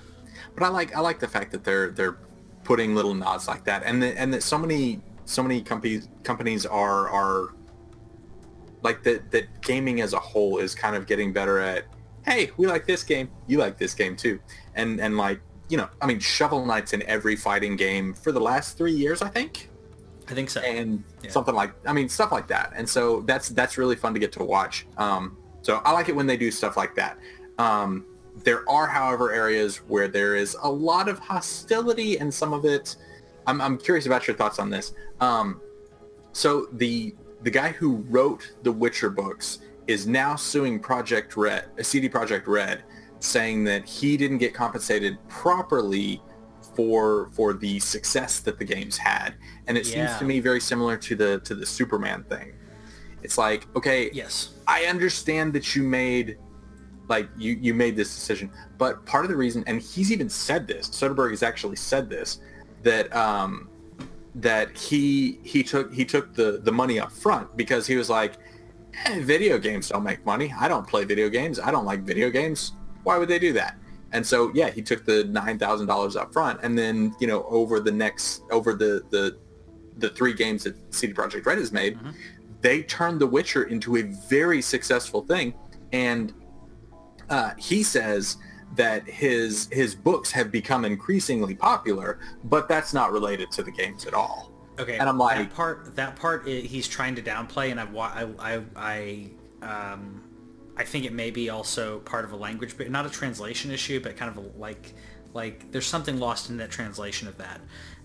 but 0.56 0.64
I 0.64 0.70
like 0.70 0.96
I 0.96 1.02
like 1.02 1.20
the 1.20 1.28
fact 1.28 1.52
that 1.52 1.64
they're 1.64 1.92
they're 1.92 2.18
putting 2.68 2.94
little 2.94 3.14
nods 3.14 3.48
like 3.48 3.64
that, 3.64 3.82
and 3.86 4.04
that 4.04 4.18
and 4.18 4.34
that 4.34 4.44
so 4.44 4.58
many 4.58 5.00
so 5.24 5.42
many 5.42 5.62
companies 5.62 6.10
companies 6.24 6.66
are 6.66 7.08
are 7.10 7.54
like 8.84 9.02
that 9.04 9.32
that 9.32 9.46
gaming 9.62 10.02
as 10.02 10.12
a 10.14 10.20
whole 10.20 10.58
is 10.60 10.76
kind 10.76 10.96
of 10.96 11.08
getting 11.08 11.32
better 11.34 11.60
at. 11.60 11.86
Hey, 12.26 12.52
we 12.58 12.68
like 12.68 12.86
this 12.86 13.04
game. 13.04 13.30
You 13.48 13.58
like 13.58 13.78
this 13.78 13.94
game 13.94 14.16
too, 14.18 14.40
and 14.76 15.00
and 15.00 15.18
like 15.18 15.40
you 15.70 15.78
know, 15.78 15.88
I 16.02 16.06
mean, 16.08 16.20
Shovel 16.20 16.66
Knight's 16.66 16.94
in 16.94 17.02
every 17.04 17.36
fighting 17.36 17.76
game 17.78 18.14
for 18.14 18.32
the 18.32 18.40
last 18.40 18.78
three 18.78 18.94
years, 18.94 19.22
I 19.22 19.28
think 19.30 19.70
I 20.30 20.34
think 20.34 20.50
so. 20.50 20.60
and 20.62 21.04
Yeah. 21.24 21.32
something 21.32 21.56
like 21.56 21.72
I 21.86 21.94
mean 21.94 22.10
stuff 22.10 22.32
like 22.34 22.48
that. 22.50 22.74
And 22.76 22.88
so 22.88 23.22
that's 23.22 23.50
that's 23.50 23.78
really 23.78 23.96
fun 23.96 24.14
to 24.14 24.20
get 24.20 24.32
to 24.34 24.44
watch. 24.44 24.86
Um, 24.98 25.38
so 25.62 25.82
I 25.86 25.92
like 25.94 26.10
it 26.10 26.16
when 26.16 26.28
they 26.28 26.38
do 26.38 26.52
stuff 26.52 26.76
like 26.78 26.96
that. 26.96 27.18
Um, 27.58 28.06
there 28.44 28.70
are, 28.70 28.88
however, 28.88 29.32
areas 29.32 29.78
where 29.78 30.08
there 30.08 30.36
is 30.36 30.56
a 30.62 30.70
lot 30.70 31.08
of 31.08 31.20
hostility, 31.20 32.18
and 32.20 32.34
some 32.34 32.54
of 32.54 32.66
it. 32.66 32.96
I'm, 33.46 33.62
I'm 33.62 33.78
curious 33.78 34.06
about 34.06 34.28
your 34.28 34.36
thoughts 34.36 34.60
on 34.60 34.70
this. 34.70 34.94
Um, 35.20 35.62
so 36.34 36.68
the 36.74 37.16
the 37.44 37.52
guy 37.52 37.70
who 37.70 37.98
wrote 38.10 38.54
the 38.64 38.72
Witcher 38.72 39.10
books 39.10 39.60
is 39.88 40.06
now 40.06 40.36
suing 40.36 40.80
Projekt 40.80 41.38
Red, 41.38 41.66
uh, 41.80 41.84
CD 41.84 42.10
Projekt 42.10 42.48
Red, 42.48 42.84
saying 43.20 43.64
that 43.66 43.88
he 43.88 44.18
didn't 44.18 44.40
get 44.40 44.54
compensated 44.54 45.18
properly 45.28 46.22
for 46.76 47.30
for 47.32 47.54
the 47.54 47.80
success 47.80 48.40
that 48.42 48.60
the 48.60 48.66
games 48.66 48.98
had, 48.98 49.36
and 49.68 49.78
it 49.78 49.86
seems 49.86 50.16
to 50.18 50.26
me 50.26 50.40
very 50.40 50.60
similar 50.60 50.98
to 50.98 51.16
the 51.16 51.40
to 51.40 51.56
the 51.56 51.66
Superman 51.66 52.24
thing. 52.26 52.54
It's 53.24 53.38
like, 53.38 53.68
okay, 53.76 54.10
yes. 54.14 54.54
I 54.68 54.84
understand 54.84 55.54
that 55.54 55.76
you 55.76 55.84
made 55.84 56.38
like 57.08 57.30
you 57.38 57.58
you 57.62 57.74
made 57.74 57.96
this 57.96 58.14
decision, 58.14 58.52
but 58.78 59.06
part 59.06 59.26
of 59.26 59.30
the 59.30 59.38
reason, 59.38 59.64
and 59.68 59.82
he's 59.82 60.12
even 60.12 60.30
said 60.30 60.68
this, 60.68 60.90
Soderbergh 60.90 61.32
has 61.32 61.44
actually 61.44 61.76
said 61.76 62.10
this, 62.10 62.40
that 62.84 63.14
um 63.16 63.70
that 64.36 64.78
he 64.78 65.40
he 65.44 65.64
took 65.64 65.94
he 65.94 66.06
took 66.06 66.34
the 66.34 66.60
the 66.64 66.72
money 66.72 67.00
up 67.00 67.12
front 67.12 67.56
because 67.58 67.88
he 67.88 67.96
was 67.96 68.10
like, 68.10 68.34
eh, 69.06 69.20
video 69.22 69.58
games 69.58 69.90
don't 69.90 70.04
make 70.04 70.26
money. 70.26 70.54
I 70.58 70.68
don't 70.68 70.88
play 70.88 71.06
video 71.06 71.30
games. 71.30 71.60
I 71.60 71.72
don't 71.72 71.86
like 71.86 72.02
video 72.02 72.30
games. 72.30 72.74
Why 73.04 73.18
would 73.18 73.30
they 73.30 73.40
do 73.40 73.54
that? 73.54 73.78
And 74.12 74.26
so 74.26 74.52
yeah, 74.54 74.70
he 74.70 74.82
took 74.82 75.06
the 75.06 75.24
nine 75.26 75.58
thousand 75.58 75.88
dollars 75.88 76.16
up 76.16 76.32
front, 76.34 76.60
and 76.64 76.78
then 76.78 77.16
you 77.20 77.28
know 77.28 77.44
over 77.50 77.80
the 77.80 77.92
next 77.92 78.42
over 78.52 78.74
the 78.74 79.04
the 79.10 79.38
the 79.98 80.10
three 80.10 80.34
games 80.34 80.64
that 80.64 80.76
CD 80.94 81.14
Projekt 81.14 81.46
Red 81.46 81.58
has 81.58 81.72
made, 81.72 81.98
they 82.62 82.84
turned 82.84 83.20
The 83.20 83.28
Witcher 83.28 83.64
into 83.64 83.98
a 83.98 84.04
very 84.04 84.62
successful 84.62 85.22
thing. 85.22 85.54
And 85.92 86.34
uh, 87.30 87.52
he 87.58 87.84
says 87.84 88.38
that 88.76 89.08
his 89.08 89.70
his 89.72 89.96
books 89.96 90.32
have 90.32 90.52
become 90.52 90.86
increasingly 90.86 91.56
popular, 91.56 92.20
but 92.44 92.68
that's 92.68 92.94
not 92.94 93.12
related 93.12 93.50
to 93.52 93.64
the 93.64 93.72
games 93.72 94.06
at 94.06 94.14
all. 94.14 94.52
Okay, 94.80 94.98
And 94.98 95.10
I'm 95.10 95.18
like- 95.18 95.38
that 95.50 95.56
part. 95.56 95.96
That 95.96 96.16
part 96.16 96.44
i 96.46 96.50
he's 96.52 96.88
trying 96.88 97.16
to 97.16 97.22
downplay, 97.22 97.72
and 97.72 97.80
I, 97.80 97.86
wa- 97.86 98.12
I, 98.14 98.28
I, 98.38 98.62
I, 98.76 99.30
um, 99.64 100.24
I 100.76 100.84
think 100.84 101.06
it 101.06 101.14
may 101.14 101.32
be 101.32 101.50
also 101.50 102.00
part 102.00 102.26
of 102.26 102.32
a 102.32 102.36
language, 102.36 102.78
but 102.78 102.92
not 102.92 103.06
a 103.06 103.10
translation 103.10 103.72
issue, 103.72 104.00
but 104.00 104.16
kind 104.18 104.30
of 104.30 104.38
a, 104.38 104.48
like, 104.60 104.94
like 105.34 105.72
there's 105.72 105.88
something 105.88 106.20
lost 106.20 106.52
in 106.52 106.58
that 106.58 106.70
translation 106.70 107.28
of 107.28 107.38
that, 107.40 107.60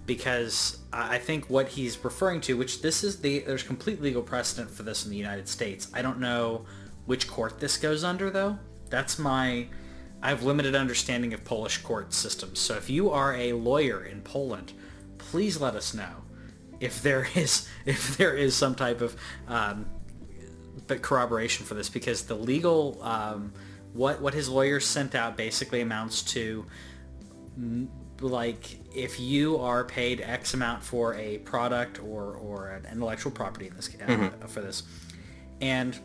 because 0.06 0.78
I 0.92 1.16
I 1.16 1.18
think 1.18 1.50
what 1.50 1.68
he's 1.68 2.02
referring 2.02 2.40
to, 2.42 2.56
which 2.56 2.80
this 2.80 3.04
is 3.04 3.20
the 3.20 3.40
there's 3.40 3.62
complete 3.62 4.00
legal 4.00 4.22
precedent 4.22 4.70
for 4.70 4.82
this 4.82 5.04
in 5.04 5.10
the 5.10 5.16
United 5.18 5.48
States. 5.48 5.88
I 5.92 6.00
don't 6.00 6.20
know 6.20 6.64
which 7.04 7.28
court 7.28 7.60
this 7.60 7.76
goes 7.76 8.02
under 8.04 8.30
though. 8.30 8.58
That's 8.92 9.18
my 9.18 9.68
I 10.22 10.28
have 10.28 10.44
limited 10.44 10.76
understanding 10.76 11.32
of 11.32 11.42
Polish 11.44 11.78
court 11.78 12.12
systems. 12.12 12.60
So 12.60 12.74
if 12.76 12.90
you 12.90 13.10
are 13.10 13.34
a 13.34 13.54
lawyer 13.54 14.04
in 14.04 14.20
Poland, 14.20 14.74
please 15.18 15.60
let 15.60 15.74
us 15.74 15.94
know 15.94 16.12
if 16.78 17.02
there 17.02 17.26
is 17.34 17.66
if 17.86 18.18
there 18.18 18.36
is 18.36 18.54
some 18.54 18.74
type 18.74 19.00
of 19.00 19.16
um, 19.48 19.86
but 20.86 21.00
corroboration 21.00 21.64
for 21.64 21.74
this 21.74 21.88
because 21.88 22.24
the 22.24 22.34
legal 22.36 23.02
um, 23.02 23.54
what 23.94 24.20
what 24.20 24.34
his 24.34 24.48
lawyers 24.48 24.86
sent 24.86 25.14
out 25.14 25.38
basically 25.38 25.80
amounts 25.80 26.22
to 26.22 26.66
like 28.20 28.78
if 28.94 29.18
you 29.18 29.58
are 29.58 29.84
paid 29.84 30.20
X 30.20 30.52
amount 30.52 30.84
for 30.84 31.14
a 31.14 31.38
product 31.38 31.98
or 31.98 32.34
or 32.34 32.68
an 32.68 32.86
intellectual 32.92 33.32
property 33.32 33.68
in 33.68 33.74
this 33.74 33.88
uh, 34.06 34.46
for 34.46 34.60
this, 34.60 34.82
and 35.62 35.98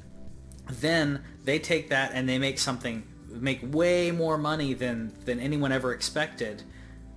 then 0.69 1.23
they 1.43 1.59
take 1.59 1.89
that 1.89 2.11
and 2.13 2.27
they 2.27 2.37
make 2.37 2.59
something 2.59 3.03
make 3.29 3.59
way 3.63 4.11
more 4.11 4.37
money 4.37 4.73
than 4.73 5.13
than 5.25 5.39
anyone 5.39 5.71
ever 5.71 5.93
expected. 5.93 6.63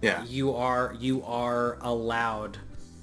Yeah. 0.03 0.25
you 0.25 0.55
are 0.55 0.97
you 0.99 1.23
are 1.25 1.77
allowed 1.83 2.57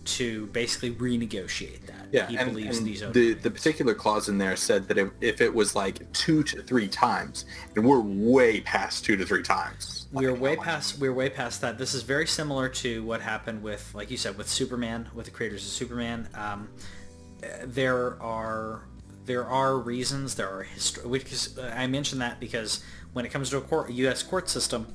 to 0.08 0.48
basically 0.48 0.92
renegotiate 0.92 1.86
that. 1.86 2.08
Yeah, 2.12 2.28
he 2.28 2.38
and, 2.38 2.50
believes 2.50 2.78
and 2.78 2.88
these 2.88 3.02
the 3.12 3.34
the 3.34 3.52
particular 3.52 3.94
clause 3.94 4.30
in 4.30 4.38
there 4.38 4.56
said 4.56 4.88
that 4.88 4.98
if, 4.98 5.10
if 5.22 5.42
it 5.42 5.54
was 5.54 5.76
like 5.76 6.12
two 6.14 6.44
to 6.44 6.64
three 6.64 6.88
times, 6.88 7.46
and 7.76 7.86
we're 7.86 8.00
way 8.00 8.62
past 8.62 9.04
two 9.04 9.18
to 9.18 9.26
three 9.26 9.44
times. 9.44 10.08
we're 10.12 10.32
Like, 10.32 10.42
way 10.42 10.56
past 10.56 10.98
we're 11.00 11.14
way 11.14 11.30
past 11.30 11.62
that. 11.62 11.78
This 11.78 11.94
is 11.94 12.04
very 12.04 12.26
similar 12.26 12.70
to 12.70 13.04
what 13.04 13.22
happened 13.22 13.62
with 13.62 13.94
like 13.94 14.10
you 14.10 14.18
said 14.18 14.38
with 14.38 14.48
superman 14.48 15.10
with 15.14 15.26
the 15.26 15.32
creators 15.32 15.64
of 15.64 15.72
superman. 15.72 16.30
Um, 16.34 16.70
there 17.66 18.22
are 18.22 18.84
there 19.28 19.46
are 19.46 19.78
reasons 19.78 20.36
there 20.36 20.50
are 20.50 20.64
history 20.64 21.22
i 21.74 21.86
mention 21.86 22.18
that 22.20 22.40
because 22.40 22.84
when 23.14 23.26
it 23.26 23.30
comes 23.30 23.50
to 23.50 23.58
a 23.58 23.62
court 23.62 23.90
a 23.90 23.94
u.s 23.94 24.24
court 24.24 24.50
system 24.50 24.88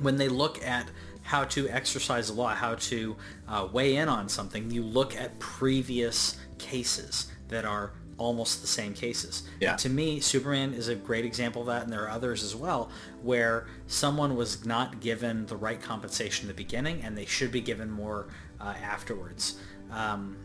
when 0.00 0.16
they 0.16 0.28
look 0.28 0.64
at 0.64 0.88
how 1.22 1.44
to 1.44 1.68
exercise 1.68 2.28
the 2.28 2.32
law, 2.32 2.54
how 2.54 2.74
to 2.74 3.16
uh, 3.48 3.68
weigh 3.72 3.96
in 3.96 4.08
on 4.08 4.28
something, 4.28 4.70
you 4.70 4.82
look 4.82 5.14
at 5.14 5.38
previous 5.38 6.36
cases 6.58 7.30
that 7.48 7.64
are 7.64 7.92
almost 8.18 8.60
the 8.60 8.66
same 8.66 8.92
cases. 8.92 9.44
Yeah. 9.60 9.70
And 9.70 9.78
to 9.80 9.88
me, 9.88 10.20
Superman 10.20 10.74
is 10.74 10.88
a 10.88 10.94
great 10.94 11.24
example 11.24 11.62
of 11.62 11.68
that, 11.68 11.82
and 11.84 11.92
there 11.92 12.02
are 12.02 12.10
others 12.10 12.42
as 12.42 12.54
well, 12.54 12.90
where 13.22 13.66
someone 13.86 14.36
was 14.36 14.66
not 14.66 15.00
given 15.00 15.46
the 15.46 15.56
right 15.56 15.80
compensation 15.80 16.44
in 16.44 16.48
the 16.48 16.62
beginning, 16.62 17.02
and 17.02 17.16
they 17.16 17.24
should 17.24 17.52
be 17.52 17.60
given 17.60 17.90
more 17.90 18.28
uh, 18.60 18.74
afterwards. 18.82 19.58
Um, 19.90 20.36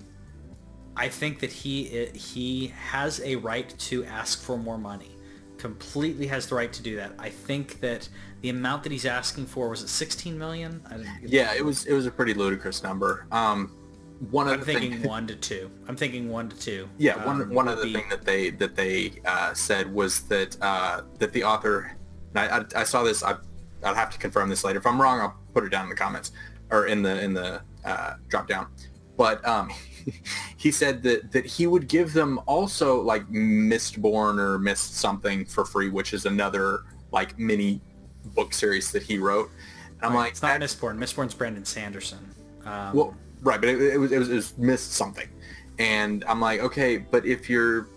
I 0.97 1.09
think 1.09 1.39
that 1.39 1.51
he 1.51 2.07
he 2.13 2.67
has 2.67 3.19
a 3.21 3.35
right 3.35 3.73
to 3.77 4.05
ask 4.05 4.41
for 4.41 4.57
more 4.57 4.77
money. 4.77 5.11
Completely 5.57 6.27
has 6.27 6.47
the 6.47 6.55
right 6.55 6.71
to 6.71 6.81
do 6.81 6.95
that. 6.97 7.13
I 7.17 7.29
think 7.29 7.79
that 7.81 8.07
the 8.41 8.49
amount 8.49 8.83
that 8.83 8.91
he's 8.91 9.05
asking 9.05 9.47
for 9.47 9.69
was 9.69 9.81
it 9.81 9.87
16 9.87 10.37
million? 10.37 10.81
Yeah, 11.23 11.53
it 11.53 11.63
was 11.63 11.85
it 11.85 11.93
was 11.93 12.05
a 12.05 12.11
pretty 12.11 12.33
ludicrous 12.33 12.83
number. 12.83 13.27
Um, 13.31 13.75
one 14.29 14.47
I'm 14.47 14.61
thinking 14.61 14.93
thing, 14.93 15.03
one 15.03 15.27
to 15.27 15.35
two. 15.35 15.69
I'm 15.87 15.95
thinking 15.95 16.29
one 16.29 16.49
to 16.49 16.57
two. 16.57 16.89
yeah, 16.97 17.25
one 17.25 17.41
um, 17.41 17.49
one 17.49 17.65
would 17.65 17.73
other 17.73 17.83
be- 17.83 17.93
thing 17.93 18.07
that 18.09 18.23
they 18.23 18.51
that 18.51 18.75
they 18.75 19.13
uh, 19.25 19.53
said 19.53 19.93
was 19.93 20.21
that 20.23 20.57
uh, 20.61 21.01
that 21.19 21.33
the 21.33 21.43
author, 21.43 21.97
I, 22.35 22.59
I, 22.59 22.65
I 22.77 22.83
saw 22.83 23.03
this. 23.03 23.23
I 23.23 23.35
I'll 23.83 23.95
have 23.95 24.09
to 24.11 24.17
confirm 24.17 24.49
this 24.49 24.63
later. 24.63 24.79
If 24.79 24.87
I'm 24.87 25.01
wrong, 25.01 25.19
I'll 25.19 25.37
put 25.53 25.65
it 25.65 25.69
down 25.69 25.83
in 25.83 25.89
the 25.89 25.95
comments 25.95 26.31
or 26.71 26.87
in 26.87 27.01
the 27.01 27.21
in 27.21 27.33
the 27.33 27.61
uh, 27.83 28.15
drop 28.29 28.47
down. 28.47 28.67
But 29.17 29.45
um, 29.48 29.69
he 30.57 30.72
said 30.72 31.03
that 31.03 31.31
that 31.31 31.45
he 31.45 31.67
would 31.67 31.88
give 31.88 32.13
them 32.13 32.39
also 32.45 33.01
like 33.01 33.27
Mistborn 33.29 34.39
or 34.39 34.60
Mist 34.60 34.95
something 34.98 35.45
for 35.45 35.65
free, 35.65 35.89
which 35.89 36.13
is 36.13 36.25
another 36.25 36.84
like 37.12 37.38
mini 37.39 37.81
book 38.36 38.53
series 38.53 38.91
that 38.91 39.03
he 39.03 39.17
wrote. 39.17 39.50
And 39.98 40.03
I'm 40.03 40.13
Right, 40.13 40.19
like, 40.19 40.31
it's 40.31 40.41
not 40.41 40.60
Mistborn. 40.60 40.98
Mistborn's 40.98 41.34
Brandon 41.34 41.65
Sanderson. 41.65 42.19
Um, 42.65 42.93
well, 42.93 43.17
right, 43.41 43.60
but 43.60 43.69
it, 43.69 43.81
it 43.81 43.98
was 43.98 44.12
it 44.12 44.17
was 44.17 44.29
it 44.29 44.36
was 44.36 44.57
missed 44.57 44.93
something, 44.93 45.29
and 45.79 46.24
I'm 46.27 46.39
like, 46.41 46.60
okay, 46.62 46.98
but 46.98 47.25
if 47.25 47.50
you're 47.50 47.88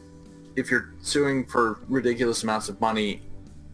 if 0.56 0.70
you're 0.70 0.94
suing 1.00 1.46
for 1.46 1.80
ridiculous 1.88 2.42
amounts 2.42 2.68
of 2.68 2.80
money, 2.80 3.22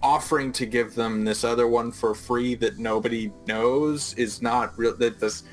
offering 0.02 0.52
to 0.52 0.66
give 0.66 0.94
them 0.94 1.24
this 1.24 1.44
other 1.44 1.66
one 1.66 1.90
for 1.90 2.14
free 2.14 2.54
that 2.54 2.78
nobody 2.78 3.32
knows 3.46 4.14
is 4.14 4.42
not 4.42 4.76
real. 4.78 4.94
That 4.96 5.18
this, 5.18 5.44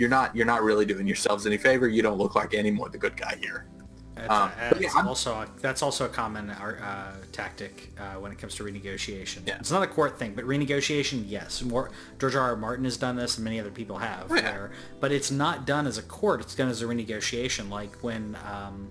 you're 0.00 0.08
not 0.08 0.34
you're 0.34 0.46
not 0.46 0.62
really 0.62 0.86
doing 0.86 1.06
yourselves 1.06 1.46
any 1.46 1.58
favor. 1.58 1.86
You 1.86 2.00
don't 2.02 2.16
look 2.18 2.34
like 2.34 2.54
any 2.54 2.70
more 2.70 2.88
the 2.88 2.98
good 2.98 3.16
guy 3.16 3.36
here. 3.40 3.66
That's, 4.14 4.30
Um, 4.30 4.50
yeah, 4.80 4.88
also 5.06 5.32
a, 5.32 5.48
that's 5.60 5.82
also 5.82 6.04
a 6.06 6.08
common 6.08 6.50
uh, 6.50 7.16
tactic 7.32 7.90
uh, 7.98 8.18
when 8.18 8.32
it 8.32 8.38
comes 8.38 8.54
to 8.56 8.64
renegotiation. 8.64 9.46
Yeah. 9.46 9.58
It's 9.58 9.70
not 9.70 9.82
a 9.82 9.86
court 9.86 10.18
thing, 10.18 10.34
but 10.34 10.44
renegotiation, 10.44 11.24
yes. 11.26 11.62
More, 11.62 11.90
George 12.18 12.34
R. 12.34 12.42
R. 12.50 12.56
Martin 12.56 12.84
has 12.84 12.98
done 12.98 13.16
this, 13.16 13.36
and 13.38 13.44
many 13.44 13.58
other 13.60 13.70
people 13.70 13.96
have. 13.98 14.24
Oh, 14.30 14.34
where- 14.34 14.72
but 15.00 15.12
it's 15.12 15.30
not 15.30 15.66
done 15.66 15.86
as 15.86 15.96
a 15.96 16.02
court. 16.02 16.40
It's 16.40 16.54
done 16.54 16.68
as 16.68 16.82
a 16.82 16.86
renegotiation. 16.86 17.70
Like 17.70 17.94
when 18.02 18.36
um, 18.52 18.90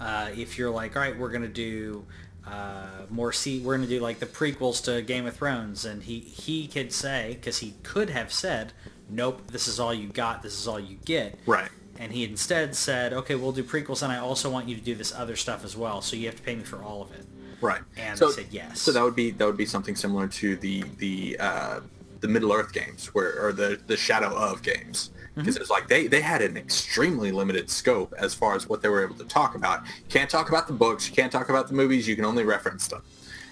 uh, 0.00 0.30
if 0.36 0.58
you're 0.58 0.70
like, 0.70 0.96
all 0.96 1.02
right, 1.02 1.16
we're 1.16 1.30
gonna 1.30 1.46
do 1.48 2.04
uh, 2.46 3.06
more. 3.10 3.32
See, 3.32 3.60
we're 3.60 3.76
gonna 3.76 3.88
do 3.88 4.00
like 4.00 4.18
the 4.20 4.26
prequels 4.26 4.82
to 4.84 5.02
Game 5.02 5.26
of 5.26 5.36
Thrones, 5.36 5.84
and 5.84 6.02
he 6.02 6.18
he 6.20 6.66
could 6.66 6.92
say 6.92 7.34
because 7.34 7.58
he 7.58 7.74
could 7.84 8.10
have 8.10 8.32
said, 8.32 8.72
nope, 9.08 9.42
this 9.50 9.68
is 9.68 9.78
all 9.80 9.92
you 9.94 10.08
got. 10.08 10.42
This 10.42 10.58
is 10.60 10.66
all 10.68 10.80
you 10.80 10.96
get 11.04 11.38
Right. 11.46 11.70
and 11.98 12.12
he 12.12 12.24
instead 12.24 12.74
said, 12.74 13.12
"Okay, 13.12 13.34
we'll 13.34 13.52
do 13.52 13.62
prequels, 13.64 14.02
and 14.02 14.12
I 14.12 14.18
also 14.18 14.50
want 14.50 14.68
you 14.68 14.74
to 14.76 14.80
do 14.80 14.94
this 14.94 15.12
other 15.12 15.36
stuff 15.36 15.64
as 15.64 15.76
well. 15.76 16.00
So 16.02 16.16
you 16.16 16.26
have 16.26 16.36
to 16.36 16.42
pay 16.42 16.54
me 16.54 16.64
for 16.64 16.82
all 16.82 17.02
of 17.02 17.12
it." 17.12 17.26
Right. 17.60 17.80
And 17.96 18.16
so, 18.18 18.28
they 18.30 18.42
said 18.44 18.52
yes. 18.52 18.80
So 18.80 18.92
that 18.92 19.02
would 19.02 19.16
be 19.16 19.30
that 19.32 19.44
would 19.44 19.56
be 19.56 19.66
something 19.66 19.96
similar 19.96 20.28
to 20.28 20.56
the 20.56 20.84
the 20.98 21.36
uh, 21.40 21.80
the 22.20 22.28
Middle 22.28 22.52
Earth 22.52 22.72
games, 22.72 23.06
where 23.14 23.44
or 23.44 23.52
the 23.52 23.80
the 23.86 23.96
Shadow 23.96 24.34
of 24.34 24.62
games, 24.62 25.10
Mm-hmm. 25.10 25.40
because 25.42 25.56
it's 25.56 25.70
like 25.70 25.86
they 25.88 26.06
they 26.06 26.20
had 26.20 26.40
an 26.42 26.56
extremely 26.56 27.30
limited 27.32 27.68
scope 27.70 28.12
as 28.18 28.34
far 28.34 28.54
as 28.56 28.68
what 28.68 28.82
they 28.82 28.88
were 28.88 29.02
able 29.04 29.14
to 29.16 29.24
talk 29.24 29.54
about. 29.54 29.84
You 29.86 29.92
can't 30.08 30.28
talk 30.30 30.48
about 30.48 30.66
the 30.66 30.72
books, 30.72 31.08
you 31.08 31.14
can't 31.14 31.30
talk 31.32 31.48
about 31.48 31.68
the 31.68 31.74
movies, 31.74 32.06
you 32.08 32.14
can 32.16 32.24
only 32.24 32.44
reference 32.44 32.88
them. 32.88 33.02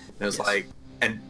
And 0.09 0.23
it 0.23 0.25
was 0.27 0.39
Yes. 0.39 0.47
like, 0.47 0.67
and 1.01 1.21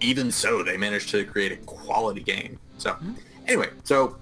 even 0.00 0.30
so, 0.30 0.62
they 0.62 0.76
managed 0.78 1.10
to 1.10 1.24
create 1.24 1.52
a 1.52 1.56
quality 1.56 2.22
game. 2.22 2.58
So 2.78 2.90
Mm-hmm. 2.92 3.12
Anyway, 3.50 3.68
so 3.84 4.16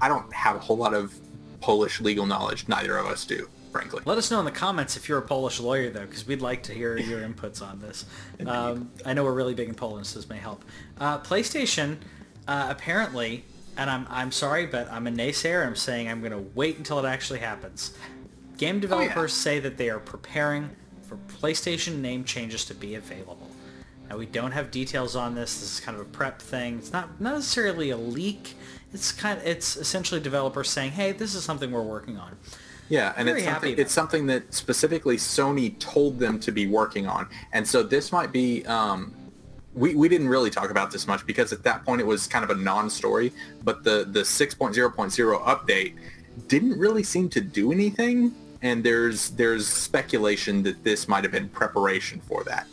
I 0.00 0.08
don't 0.08 0.32
have 0.32 0.56
a 0.56 0.60
whole 0.60 0.76
lot 0.76 0.94
of 0.94 1.12
Polish 1.60 2.00
legal 2.00 2.26
knowledge. 2.26 2.68
Neither 2.68 2.96
of 2.96 3.06
us 3.06 3.24
do, 3.24 3.48
frankly. 3.72 4.02
Let 4.04 4.18
us 4.18 4.30
know 4.30 4.38
in 4.38 4.44
the 4.44 4.50
comments 4.50 4.96
if 4.96 5.08
you're 5.08 5.18
a 5.18 5.22
Polish 5.22 5.60
lawyer, 5.60 5.90
though, 5.90 6.06
because 6.06 6.26
we'd 6.26 6.40
like 6.40 6.62
to 6.64 6.72
hear 6.72 6.96
your 6.98 7.20
inputs 7.20 7.60
on 7.60 7.80
this. 7.80 8.06
Um, 8.46 8.90
I 9.04 9.12
know 9.12 9.24
we're 9.24 9.34
really 9.34 9.54
big 9.54 9.68
in 9.68 9.74
Poland, 9.74 10.06
so 10.06 10.18
this 10.18 10.28
may 10.28 10.38
help. 10.38 10.64
Uh, 10.98 11.18
PlayStation, 11.18 11.98
uh, 12.46 12.68
apparently, 12.70 13.44
and 13.76 13.90
I'm, 13.90 14.06
I'm 14.08 14.32
sorry, 14.32 14.66
but 14.66 14.90
I'm 14.90 15.06
a 15.06 15.10
naysayer. 15.10 15.66
I'm 15.66 15.76
saying 15.76 16.08
I'm 16.08 16.20
going 16.20 16.32
to 16.32 16.50
wait 16.54 16.78
until 16.78 16.98
it 16.98 17.06
actually 17.06 17.40
happens. 17.40 17.92
Game 18.56 18.80
developers 18.80 19.32
say 19.32 19.60
that 19.60 19.76
they 19.76 19.88
are 19.90 20.00
preparing 20.00 20.70
for 21.02 21.16
PlayStation 21.40 22.00
name 22.00 22.24
changes 22.24 22.64
to 22.66 22.74
be 22.74 22.96
available. 22.96 23.48
Now, 24.08 24.16
we 24.16 24.26
don't 24.26 24.52
have 24.52 24.70
details 24.70 25.16
on 25.16 25.34
this. 25.34 25.60
This 25.60 25.74
is 25.74 25.80
kind 25.80 25.94
of 25.98 26.06
a 26.06 26.08
prep 26.08 26.40
thing. 26.40 26.78
It's 26.78 26.92
not, 26.92 27.20
not 27.20 27.34
necessarily 27.34 27.90
a 27.90 27.96
leak. 27.96 28.54
It's 28.92 29.12
kind 29.12 29.38
of, 29.38 29.46
it's 29.46 29.76
essentially 29.76 30.20
developers 30.20 30.70
saying, 30.70 30.92
hey, 30.92 31.12
this 31.12 31.34
is 31.34 31.44
something 31.44 31.70
we're 31.70 31.82
working 31.82 32.16
on. 32.16 32.36
Yeah, 32.88 33.12
and 33.16 33.26
Very 33.26 33.40
it's 33.40 33.46
something, 33.46 33.78
it's 33.78 33.92
something 33.92 34.26
that 34.28 34.54
specifically 34.54 35.16
Sony 35.16 35.78
told 35.78 36.18
them 36.18 36.40
to 36.40 36.50
be 36.50 36.66
working 36.66 37.06
on. 37.06 37.28
And 37.52 37.68
so 37.68 37.82
this 37.82 38.12
might 38.12 38.32
be, 38.32 38.64
um, 38.64 39.14
we, 39.74 39.94
we 39.94 40.08
didn't 40.08 40.28
really 40.28 40.48
talk 40.48 40.70
about 40.70 40.90
this 40.90 41.06
much 41.06 41.26
because 41.26 41.52
at 41.52 41.62
that 41.64 41.84
point 41.84 42.00
it 42.00 42.06
was 42.06 42.26
kind 42.26 42.44
of 42.44 42.50
a 42.50 42.54
non-story, 42.54 43.32
but 43.62 43.84
the, 43.84 44.06
the 44.10 44.20
6.0.0 44.20 45.44
update 45.44 45.94
didn't 46.46 46.78
really 46.78 47.02
seem 47.02 47.28
to 47.30 47.42
do 47.42 47.72
anything. 47.72 48.34
And 48.60 48.82
there's 48.82 49.30
there's 49.30 49.68
speculation 49.68 50.64
that 50.64 50.82
this 50.82 51.06
might 51.06 51.22
have 51.22 51.30
been 51.30 51.48
preparation 51.48 52.20
for 52.20 52.42
that. 52.44 52.66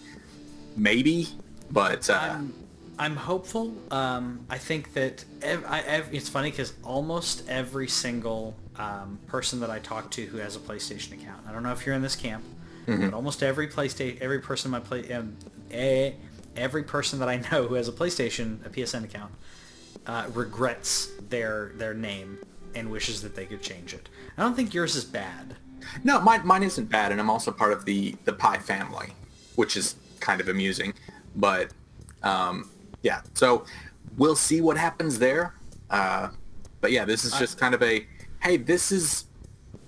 Maybe, 0.75 1.27
but 1.71 2.09
uh, 2.09 2.13
I'm, 2.33 2.53
I'm 2.99 3.15
hopeful. 3.15 3.73
Um, 3.91 4.45
I 4.49 4.57
think 4.57 4.93
that 4.93 5.23
ev- 5.41 5.65
I, 5.67 5.81
ev- 5.81 6.09
it's 6.13 6.29
funny 6.29 6.51
because 6.51 6.73
almost 6.83 7.47
every 7.49 7.87
single 7.87 8.55
um, 8.77 9.19
person 9.27 9.59
that 9.61 9.69
I 9.69 9.79
talk 9.79 10.11
to 10.11 10.25
who 10.25 10.37
has 10.37 10.55
a 10.55 10.59
PlayStation 10.59 11.13
account, 11.13 11.41
I 11.47 11.51
don't 11.51 11.63
know 11.63 11.71
if 11.71 11.85
you're 11.85 11.95
in 11.95 12.01
this 12.01 12.15
camp, 12.15 12.43
but 12.85 13.13
almost 13.13 13.41
every 13.41 13.67
PlayStation, 13.67 14.19
every 14.21 14.39
person 14.39 14.69
my 14.71 14.79
play, 14.79 15.11
um, 15.13 15.35
eh, 15.71 16.11
every 16.55 16.83
person 16.83 17.19
that 17.19 17.29
I 17.29 17.37
know 17.51 17.67
who 17.67 17.75
has 17.75 17.87
a 17.87 17.91
PlayStation, 17.93 18.65
a 18.65 18.69
PSN 18.69 19.03
account, 19.05 19.31
uh, 20.05 20.27
regrets 20.33 21.09
their 21.29 21.71
their 21.75 21.93
name 21.93 22.37
and 22.75 22.91
wishes 22.91 23.21
that 23.21 23.35
they 23.35 23.45
could 23.45 23.61
change 23.61 23.93
it. 23.93 24.09
I 24.37 24.43
don't 24.43 24.55
think 24.55 24.73
yours 24.73 24.95
is 24.95 25.05
bad. 25.05 25.55
No, 26.03 26.19
mine, 26.19 26.45
mine 26.45 26.63
isn't 26.63 26.89
bad, 26.89 27.11
and 27.11 27.19
I'm 27.21 27.29
also 27.29 27.51
part 27.51 27.71
of 27.73 27.85
the 27.85 28.15
the 28.25 28.33
Pi 28.33 28.57
family, 28.59 29.13
which 29.55 29.75
is 29.77 29.95
kind 30.25 30.41
of 30.41 30.49
amusing. 30.49 30.93
But 31.35 31.69
um, 32.23 32.69
yeah, 33.03 33.21
so 33.33 33.65
we'll 34.17 34.35
see 34.35 34.59
what 34.61 34.77
happens 34.77 35.19
there. 35.19 35.53
Uh, 35.89 36.29
but 36.81 36.91
yeah, 36.91 37.05
this 37.05 37.23
is 37.23 37.33
just 37.37 37.57
kind 37.57 37.73
of 37.73 37.81
a 37.83 38.05
hey, 38.41 38.57
this 38.57 38.91
is 38.91 39.25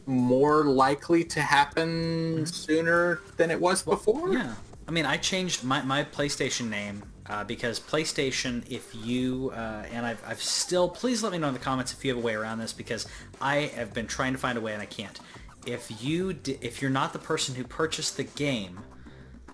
more 0.06 0.64
likely 0.64 1.24
to 1.24 1.42
happen 1.42 2.46
sooner 2.46 3.20
than 3.36 3.52
it 3.52 3.60
was 3.60 3.84
before. 3.84 4.34
Yeah. 4.34 4.54
I 4.88 4.92
mean, 4.92 5.06
I 5.06 5.18
changed 5.18 5.64
my, 5.64 5.82
my 5.82 6.06
PlayStation 6.06 6.70
name 6.70 7.04
uh, 7.30 7.44
because 7.44 7.80
PlayStation, 7.80 8.64
if 8.70 8.96
you, 8.96 9.52
uh, 9.54 9.84
and 9.92 10.06
I've, 10.06 10.24
I've 10.26 10.42
still, 10.42 10.88
please 10.88 11.22
let 11.24 11.34
me 11.34 11.38
know 11.38 11.50
in 11.50 11.54
the 11.54 11.60
comments 11.60 11.92
if 11.92 12.06
you 12.06 12.16
have 12.16 12.24
a 12.24 12.26
way 12.26 12.36
around 12.36 12.60
this 12.60 12.72
because 12.72 13.06
I 13.42 13.72
have 13.76 13.94
been 13.94 14.08
trying 14.08 14.32
to 14.32 14.40
find 14.40 14.58
a 14.58 14.62
way 14.62 14.74
and 14.74 14.82
I 14.82 14.86
can't. 14.86 15.20
If 15.66 16.02
you, 16.02 16.32
d- 16.32 16.58
if 16.62 16.82
you're 16.82 16.90
not 16.90 17.12
the 17.12 17.20
person 17.20 17.56
who 17.56 17.66
purchased 17.66 18.16
the 18.16 18.24
game, 18.24 18.80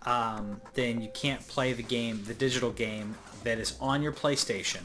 um, 0.06 0.62
then 0.74 1.02
you 1.02 1.10
can't 1.14 1.46
play 1.48 1.74
the 1.74 1.84
game, 1.84 2.24
the 2.26 2.34
digital 2.34 2.72
game 2.72 3.16
that 3.44 3.58
is 3.60 3.76
on 3.80 4.02
your 4.02 4.12
PlayStation. 4.12 4.82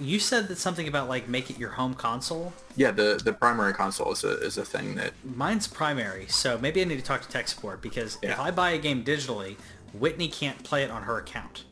You 0.00 0.20
said 0.20 0.46
that 0.48 0.58
something 0.58 0.86
about 0.86 1.08
like 1.08 1.28
make 1.28 1.50
it 1.50 1.58
your 1.58 1.70
home 1.70 1.94
console. 1.94 2.52
Yeah, 2.76 2.92
the 2.92 3.20
the 3.22 3.32
primary 3.32 3.72
console 3.74 4.12
is 4.12 4.22
a 4.22 4.38
is 4.40 4.56
a 4.56 4.64
thing 4.64 4.94
that 4.94 5.12
Mine's 5.24 5.66
primary, 5.66 6.26
so 6.28 6.56
maybe 6.56 6.80
I 6.80 6.84
need 6.84 6.98
to 6.98 7.04
talk 7.04 7.22
to 7.22 7.28
tech 7.28 7.48
support 7.48 7.82
because 7.82 8.16
if 8.22 8.38
I 8.38 8.52
buy 8.52 8.70
a 8.70 8.78
game 8.78 9.02
digitally, 9.04 9.56
Whitney 9.92 10.28
can't 10.28 10.62
play 10.62 10.84
it 10.84 10.90
on 10.92 11.02
her 11.02 11.18
account. 11.18 11.64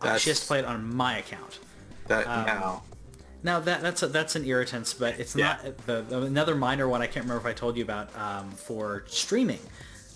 Uh, 0.00 0.04
That's- 0.04 0.20
she 0.22 0.30
has 0.30 0.38
to 0.40 0.46
play 0.46 0.60
it 0.60 0.64
on 0.64 0.94
my 0.94 1.18
account. 1.18 1.58
that 2.06 2.26
Um, 2.28 2.46
now. 2.46 2.82
Now 3.44 3.58
that 3.58 3.82
that's 3.82 4.04
a, 4.04 4.06
that's 4.06 4.36
an 4.36 4.44
irritant, 4.44 4.94
but 5.00 5.18
it's 5.18 5.34
Yeah. 5.34 5.56
not 5.64 5.86
the, 5.86 6.02
the 6.02 6.22
another 6.22 6.54
minor 6.54 6.86
one. 6.86 7.02
I 7.02 7.06
can't 7.08 7.24
remember 7.24 7.40
if 7.40 7.46
I 7.46 7.52
told 7.58 7.76
you 7.76 7.82
about 7.82 8.16
um, 8.16 8.52
for 8.52 9.02
streaming. 9.08 9.58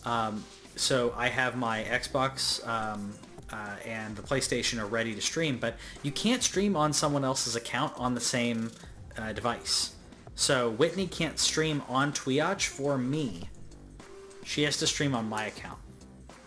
Um, 0.05 0.45
so 0.77 1.13
I 1.17 1.29
have 1.29 1.57
my 1.57 1.83
Xbox 1.85 2.67
um, 2.67 3.15
uh, 3.51 3.77
and 3.85 4.15
the 4.15 4.23
PlayStation 4.23 4.81
are 4.81 4.87
ready 4.87 5.15
to 5.15 5.21
stream, 5.21 5.59
but 5.59 5.77
you 6.03 6.13
can't 6.13 6.43
stream 6.43 6.77
on 6.77 6.93
someone 6.93 7.25
else's 7.25 7.57
account 7.57 7.93
on 7.97 8.15
the 8.15 8.21
same 8.21 8.71
uh, 9.17 9.33
device. 9.33 9.95
So 10.35 10.71
Whitney 10.71 11.07
can't 11.07 11.39
stream 11.39 11.83
on 11.89 12.13
Twitch 12.13 12.69
for 12.69 12.99
me. 12.99 13.49
She 14.45 14.63
has 14.63 14.77
to 14.79 14.87
stream 14.87 15.15
on 15.15 15.29
my 15.29 15.47
account. 15.47 15.79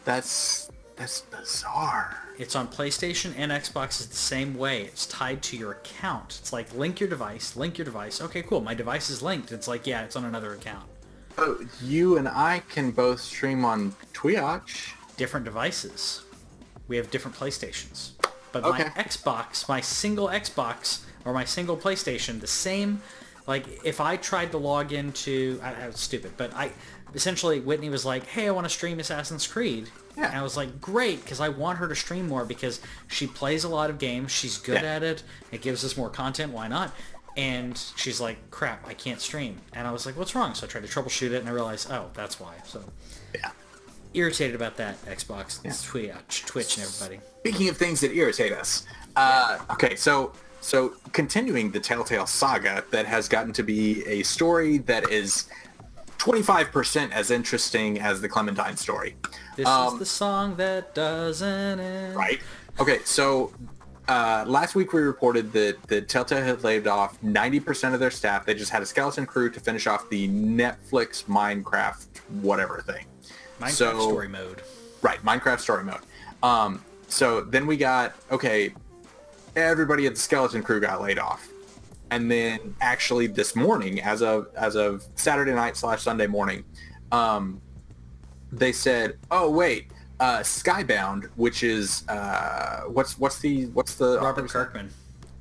That's 0.05 0.71
that's 0.95 1.21
bizarre. 1.21 2.17
It's 2.37 2.55
on 2.55 2.67
PlayStation 2.67 3.33
and 3.37 3.51
Xbox 3.51 3.99
is 3.99 4.07
the 4.07 4.15
same 4.15 4.57
way. 4.57 4.83
It's 4.83 5.05
tied 5.05 5.41
to 5.43 5.57
your 5.57 5.71
account. 5.71 6.37
It's 6.39 6.53
like 6.53 6.73
link 6.73 6.99
your 6.99 7.09
device, 7.09 7.55
link 7.55 7.77
your 7.77 7.85
device. 7.85 8.21
Okay, 8.21 8.43
cool. 8.43 8.61
My 8.61 8.73
device 8.73 9.09
is 9.09 9.21
linked. 9.21 9.51
It's 9.51 9.67
like, 9.67 9.87
yeah, 9.87 10.03
it's 10.03 10.15
on 10.15 10.25
another 10.25 10.53
account. 10.53 10.88
Oh, 11.41 11.57
you 11.81 12.17
and 12.17 12.27
I 12.27 12.63
can 12.69 12.91
both 12.91 13.21
stream 13.21 13.63
on 13.63 13.95
Twitch. 14.13 14.93
Different 15.17 15.45
devices. 15.45 16.23
We 16.87 16.97
have 16.97 17.09
different 17.11 17.37
PlayStations. 17.37 18.11
But 18.51 18.63
Okay. 18.65 18.83
my 18.83 18.89
Xbox, 19.03 19.69
my 19.69 19.79
single 19.79 20.27
Xbox 20.27 20.99
or 21.23 21.33
my 21.33 21.45
single 21.45 21.77
PlayStation, 21.77 22.41
the 22.41 22.47
same 22.47 23.01
like 23.47 23.65
if 23.83 23.99
I 24.01 24.15
tried 24.17 24.51
to 24.51 24.57
log 24.57 24.91
into 24.93 25.59
I, 25.63 25.85
I 25.85 25.87
was 25.87 25.99
stupid, 25.99 26.33
but 26.37 26.53
I 26.53 26.71
essentially 27.15 27.59
Whitney 27.59 27.89
was 27.89 28.05
like, 28.05 28.25
"Hey, 28.27 28.47
I 28.47 28.51
want 28.51 28.65
to 28.65 28.69
stream 28.69 28.99
Assassin's 28.99 29.47
Creed." 29.47 29.89
Yeah. 30.17 30.27
And 30.27 30.35
I 30.37 30.43
was 30.43 30.55
like, 30.57 30.79
"Great," 30.81 31.21
because 31.23 31.39
I 31.39 31.49
want 31.49 31.77
her 31.79 31.87
to 31.87 31.95
stream 31.95 32.27
more 32.27 32.43
because 32.45 32.79
she 33.07 33.25
plays 33.27 33.63
a 33.63 33.69
lot 33.69 33.89
of 33.89 33.97
games. 33.97 34.31
She's 34.31 34.57
good 34.57 34.81
Yeah. 34.81 34.95
at 34.95 35.03
it. 35.03 35.23
It 35.51 35.61
gives 35.61 35.83
us 35.85 35.95
more 35.97 36.09
content. 36.09 36.51
Why 36.53 36.67
not? 36.67 36.93
And 37.37 37.77
she's 37.95 38.19
like, 38.19 38.37
"Crap, 38.51 38.87
I 38.87 38.93
can't 38.93 39.21
stream." 39.21 39.57
And 39.73 39.87
I 39.87 39.91
was 39.91 40.05
like, 40.05 40.17
"What's 40.17 40.35
wrong?" 40.35 40.53
So 40.55 40.65
I 40.65 40.69
tried 40.69 40.85
to 40.85 40.89
troubleshoot 40.89 41.31
it, 41.31 41.35
and 41.39 41.47
I 41.49 41.51
realized, 41.51 41.89
oh, 41.91 42.09
that's 42.13 42.39
why. 42.39 42.53
So 42.65 42.83
Yeah. 43.33 43.51
irritated 44.13 44.55
about 44.55 44.75
that. 44.77 45.03
Xbox, 45.05 45.59
Twitch, 45.85 46.45
Twitch, 46.45 46.77
and 46.77 46.85
everybody. 46.87 47.21
Speaking 47.39 47.69
of 47.69 47.77
things 47.77 48.01
that 48.01 48.11
irritate 48.11 48.51
us, 48.51 48.83
uh, 49.15 49.59
okay, 49.71 49.95
so 49.95 50.33
so 50.61 50.89
continuing 51.13 51.71
the 51.71 51.79
Telltale 51.79 52.25
saga 52.27 52.83
that 52.91 53.05
has 53.05 53.29
gotten 53.29 53.53
to 53.53 53.63
be 53.63 54.03
a 54.05 54.23
story 54.23 54.79
that 54.79 55.09
is 55.09 55.45
25% 56.17 57.11
as 57.13 57.31
interesting 57.31 57.97
as 57.99 58.19
the 58.19 58.27
Clementine 58.27 58.75
story, 58.75 59.15
This 59.55 59.67
is 59.69 59.99
the 59.99 60.05
song 60.05 60.57
that 60.57 60.93
doesn't 60.93 61.79
end. 61.79 62.15
right? 62.15 62.41
Okay, 62.77 62.99
so 63.05 63.53
uh, 64.09 64.43
last 64.47 64.73
week 64.73 64.91
we 64.91 65.01
reported 65.01 65.53
that, 65.53 65.77
the 65.87 66.01
Telltale 66.01 66.43
had 66.43 66.63
laid 66.63 66.87
off 66.87 67.21
90% 67.21 67.93
of 67.93 67.99
their 67.99 68.09
staff. 68.09 68.43
They 68.43 68.55
just 68.55 68.71
had 68.71 68.81
a 68.81 68.85
skeleton 68.85 69.27
crew 69.27 69.51
to 69.51 69.59
finish 69.59 69.85
off 69.85 70.09
the 70.09 70.27
Netflix 70.27 71.25
Minecraft 71.25 72.07
whatever 72.41 72.81
thing. 72.81 73.05
Minecraft 73.61 73.69
So- 73.71 73.99
story 73.99 74.27
mode. 74.27 74.63
Right, 75.01 75.23
Minecraft 75.23 75.59
story 75.59 75.83
mode. 75.83 76.01
Um, 76.43 76.83
so 77.07 77.41
then 77.41 77.67
we 77.67 77.77
got 77.77 78.15
okay, 78.31 78.73
everybody 79.55 80.07
at 80.07 80.15
the 80.15 80.19
Skeleton 80.19 80.61
Crew 80.63 80.79
got 80.81 81.01
laid 81.01 81.19
off, 81.19 81.47
and 82.11 82.29
then 82.29 82.75
actually 82.81 83.27
this 83.27 83.55
morning, 83.55 84.01
as 84.01 84.21
of 84.21 84.47
as 84.55 84.75
of 84.75 85.05
Saturday 85.15 85.53
night 85.53 85.77
slash 85.77 86.01
Sunday 86.01 86.27
morning, 86.27 86.65
um, 87.13 87.61
they 88.51 88.71
said, 88.73 89.17
oh 89.31 89.49
wait, 89.49 89.91
uh, 90.19 90.39
Skybound, 90.39 91.25
which 91.35 91.63
is 91.63 92.07
uh, 92.09 92.81
what's 92.87 93.17
what's 93.17 93.39
the 93.39 93.65
what's 93.67 93.95
the 93.95 94.17
Robert 94.17 94.29
author's- 94.45 94.51
Kirkman. 94.51 94.89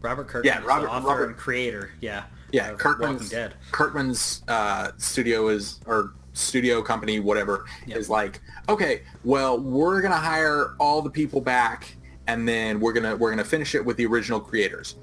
Robert 0.01 0.29
Kirkman 0.29 0.45
Yeah, 0.45 0.65
Robert- 0.65 0.89
author 0.89 1.09
Robert- 1.09 1.25
and 1.31 1.37
creator. 1.37 1.91
Yeah. 2.01 2.25
Yeah, 2.53 2.73
Kirkman's. 2.75 3.35
Kirkman's 3.73 4.43
uh, 4.49 4.93
studio 4.97 5.49
is 5.49 5.81
or 5.87 6.13
studio 6.33 6.81
company, 6.81 7.19
whatever, 7.21 7.67
Yep. 7.87 7.99
is 7.99 8.09
like, 8.09 8.41
okay, 8.69 9.03
well, 9.25 9.59
we're 9.59 10.01
gonna 10.01 10.17
hire 10.17 10.75
all 10.79 11.03
the 11.03 11.11
people 11.11 11.41
back, 11.41 11.97
and 12.27 12.49
then 12.49 12.79
we're 12.81 12.93
gonna 12.95 13.17
we're 13.17 13.31
gonna 13.31 13.45
finish 13.45 13.75
it 13.75 13.85
with 13.85 13.97
the 13.99 14.07
original 14.07 14.41
creators. 14.41 14.95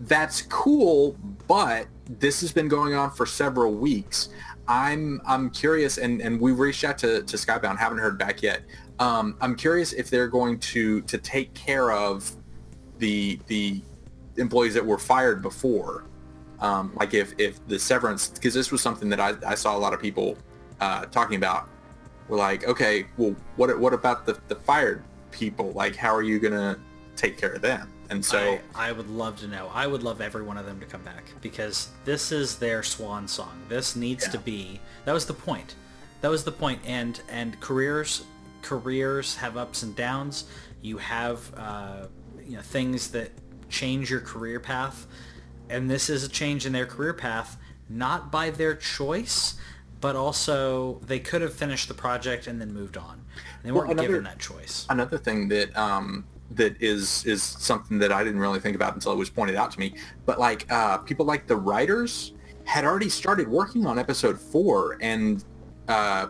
That's 0.00 0.42
cool, 0.42 1.16
but 1.46 1.86
this 2.18 2.40
has 2.40 2.50
been 2.52 2.66
going 2.68 2.94
on 2.94 3.10
for 3.12 3.26
several 3.26 3.74
weeks. 3.74 4.30
I'm 4.66 5.20
I'm 5.26 5.50
curious, 5.50 5.98
and 5.98 6.20
and 6.22 6.40
we've 6.40 6.58
reached 6.58 6.82
out 6.82 6.98
to 6.98 7.22
to 7.22 7.36
Skybound, 7.36 7.78
haven't 7.78 7.98
heard 7.98 8.18
back 8.18 8.42
yet. 8.42 8.62
Um, 8.98 9.36
I'm 9.40 9.56
curious 9.56 9.92
if 9.92 10.10
they're 10.10 10.28
going 10.28 10.58
to 10.60 11.02
to 11.02 11.18
take 11.18 11.52
care 11.54 11.92
of 11.92 12.30
the 12.98 13.40
the 13.46 13.82
employees 14.36 14.74
that 14.74 14.84
were 14.84 14.98
fired 14.98 15.42
before 15.42 16.04
um, 16.60 16.92
like 16.96 17.14
if 17.14 17.34
if 17.38 17.64
the 17.66 17.78
severance 17.78 18.28
because 18.28 18.54
this 18.54 18.70
was 18.70 18.80
something 18.80 19.08
that 19.10 19.20
I, 19.20 19.34
I 19.46 19.54
saw 19.54 19.76
a 19.76 19.78
lot 19.78 19.92
of 19.92 20.00
people 20.00 20.38
uh, 20.80 21.04
talking 21.06 21.36
about 21.36 21.68
were 22.28 22.36
like 22.36 22.66
okay 22.66 23.06
well 23.16 23.36
what 23.56 23.78
what 23.78 23.92
about 23.92 24.24
the, 24.24 24.38
the 24.48 24.56
fired 24.56 25.02
people 25.30 25.72
like 25.72 25.94
how 25.96 26.14
are 26.14 26.22
you 26.22 26.38
gonna 26.38 26.78
take 27.16 27.36
care 27.36 27.52
of 27.52 27.60
them 27.60 27.90
and 28.10 28.24
so 28.24 28.58
I, 28.74 28.88
I 28.90 28.92
would 28.92 29.08
love 29.08 29.38
to 29.40 29.48
know. 29.48 29.70
I 29.72 29.86
would 29.86 30.02
love 30.02 30.20
every 30.20 30.42
one 30.42 30.58
of 30.58 30.66
them 30.66 30.78
to 30.80 30.84
come 30.84 31.02
back 31.02 31.24
because 31.40 31.88
this 32.04 32.32
is 32.32 32.58
their 32.58 32.82
swan 32.82 33.26
song. 33.26 33.62
This 33.66 33.96
needs 33.96 34.28
to 34.28 34.38
be. 34.38 34.78
That 35.06 35.12
was 35.12 35.24
the 35.24 35.32
point. 35.32 35.74
That 36.20 36.30
was 36.30 36.44
the 36.44 36.52
point. 36.52 36.80
And 36.84 37.20
and 37.30 37.58
careers 37.60 38.24
careers 38.64 39.36
have 39.36 39.56
ups 39.56 39.82
and 39.82 39.94
downs. 39.94 40.44
You 40.82 40.98
have 40.98 41.52
uh, 41.56 42.06
you 42.44 42.56
know 42.56 42.62
things 42.62 43.10
that 43.12 43.30
change 43.68 44.10
your 44.10 44.20
career 44.20 44.58
path, 44.58 45.06
and 45.70 45.90
this 45.90 46.08
is 46.10 46.24
a 46.24 46.28
change 46.28 46.66
in 46.66 46.72
their 46.72 46.86
career 46.86 47.14
path, 47.14 47.56
not 47.88 48.32
by 48.32 48.50
their 48.50 48.74
choice, 48.74 49.54
but 50.00 50.16
also 50.16 51.00
they 51.06 51.18
could 51.20 51.42
have 51.42 51.54
finished 51.54 51.88
the 51.88 51.94
project 51.94 52.46
and 52.46 52.60
then 52.60 52.72
moved 52.72 52.96
on. 52.96 53.22
They 53.62 53.70
Well, 53.72 53.82
weren't 53.82 53.92
another- 53.92 54.08
given 54.08 54.24
that 54.24 54.38
choice. 54.38 54.86
another 54.90 55.18
thing 55.18 55.48
that 55.48 55.76
um, 55.76 56.24
that 56.52 56.80
is 56.82 57.24
is 57.26 57.42
something 57.42 57.98
that 57.98 58.12
I 58.12 58.22
didn't 58.24 58.40
really 58.40 58.60
think 58.60 58.76
about 58.76 58.94
until 58.94 59.12
it 59.12 59.16
was 59.18 59.30
pointed 59.30 59.56
out 59.56 59.70
to 59.72 59.78
me. 59.80 59.94
But 60.26 60.38
like 60.38 60.70
uh, 60.70 60.98
people 60.98 61.24
like 61.26 61.46
the 61.46 61.56
writers 61.56 62.32
had 62.64 62.84
already 62.84 63.08
started 63.10 63.46
working 63.48 63.86
on 63.86 63.98
episode 63.98 64.38
four, 64.40 64.96
and 65.00 65.44
uh, 65.88 66.28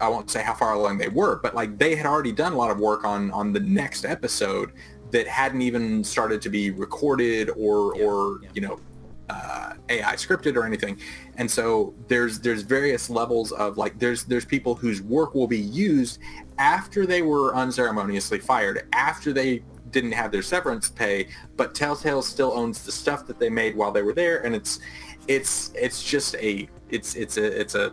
I 0.00 0.08
won't 0.08 0.30
say 0.30 0.42
how 0.42 0.54
far 0.54 0.72
along 0.72 0.98
they 0.98 1.08
were, 1.08 1.36
but 1.42 1.54
like 1.54 1.78
they 1.78 1.94
had 1.94 2.06
already 2.06 2.32
done 2.32 2.52
a 2.52 2.56
lot 2.56 2.70
of 2.70 2.78
work 2.78 3.04
on 3.04 3.30
on 3.32 3.52
the 3.52 3.60
next 3.60 4.04
episode 4.04 4.72
that 5.10 5.26
hadn't 5.26 5.62
even 5.62 6.04
started 6.04 6.40
to 6.42 6.48
be 6.48 6.70
recorded 6.70 7.50
or 7.56 7.96
Yeah, 7.96 8.04
or 8.04 8.38
yeah. 8.42 8.48
you 8.54 8.60
know 8.62 8.80
uh, 9.28 9.74
AI 9.88 10.14
scripted 10.14 10.56
or 10.56 10.64
anything. 10.64 10.98
And 11.36 11.50
so 11.50 11.94
there's 12.08 12.40
there's 12.40 12.62
various 12.62 13.08
levels 13.08 13.52
of 13.52 13.78
like 13.78 13.98
there's 13.98 14.24
there's 14.24 14.44
people 14.44 14.74
whose 14.74 15.02
work 15.02 15.34
will 15.34 15.46
be 15.46 15.60
used 15.60 16.18
after 16.58 17.06
they 17.06 17.22
were 17.22 17.54
unceremoniously 17.54 18.38
fired, 18.38 18.86
after 18.92 19.32
they 19.32 19.62
didn't 19.90 20.12
have 20.12 20.30
their 20.30 20.42
severance 20.42 20.88
pay, 20.88 21.28
but 21.56 21.74
Telltale 21.74 22.22
still 22.22 22.52
owns 22.52 22.84
the 22.84 22.92
stuff 22.92 23.26
that 23.26 23.38
they 23.38 23.50
made 23.50 23.76
while 23.76 23.92
they 23.92 24.02
were 24.02 24.12
there, 24.12 24.44
and 24.44 24.54
it's 24.54 24.80
it's 25.28 25.72
it's 25.74 26.02
just 26.02 26.34
a 26.36 26.68
it's 26.90 27.14
it's 27.14 27.36
a 27.36 27.60
it's 27.60 27.74
a 27.74 27.92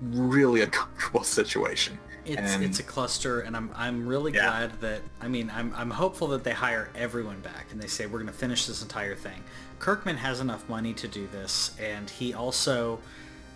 really 0.00 0.62
uncomfortable 0.62 1.22
situation. 1.38 1.98
It's 2.24 2.38
And- 2.40 2.62
it's 2.62 2.78
a 2.78 2.82
cluster, 2.82 3.40
and 3.40 3.56
I'm 3.56 3.70
I'm 3.74 4.06
really 4.06 4.32
Yeah. 4.32 4.42
glad 4.46 4.80
that 4.82 5.00
I 5.20 5.28
mean 5.28 5.50
I'm 5.54 5.72
I'm 5.74 5.90
hopeful 5.90 6.28
that 6.28 6.44
they 6.44 6.52
hire 6.52 6.90
everyone 6.94 7.40
back 7.40 7.66
and 7.72 7.80
they 7.82 7.86
say 7.88 8.06
we're 8.06 8.18
going 8.20 8.26
to 8.32 8.38
finish 8.38 8.66
this 8.66 8.82
entire 8.82 9.16
thing. 9.16 9.42
Kirkman 9.78 10.18
has 10.18 10.38
enough 10.40 10.68
money 10.68 10.92
to 10.94 11.08
do 11.08 11.26
this, 11.28 11.74
and 11.80 12.08
he 12.10 12.34
also 12.34 13.00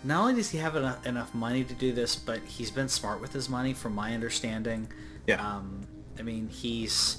not 0.03 0.21
only 0.21 0.33
does 0.35 0.49
he 0.49 0.57
have 0.59 0.75
enough, 0.75 1.05
enough 1.05 1.33
money 1.33 1.63
to 1.63 1.73
do 1.73 1.91
this, 1.93 2.15
but 2.15 2.39
he's 2.43 2.69
been 2.71 2.89
smart 2.89 3.21
with 3.21 3.33
his 3.33 3.49
money, 3.49 3.73
from 3.73 3.93
my 3.93 4.13
understanding. 4.13 4.87
Yeah. 5.27 5.35
Um, 5.47 5.81
I 6.17 6.23
mean 6.23 6.49
he's 6.49 7.17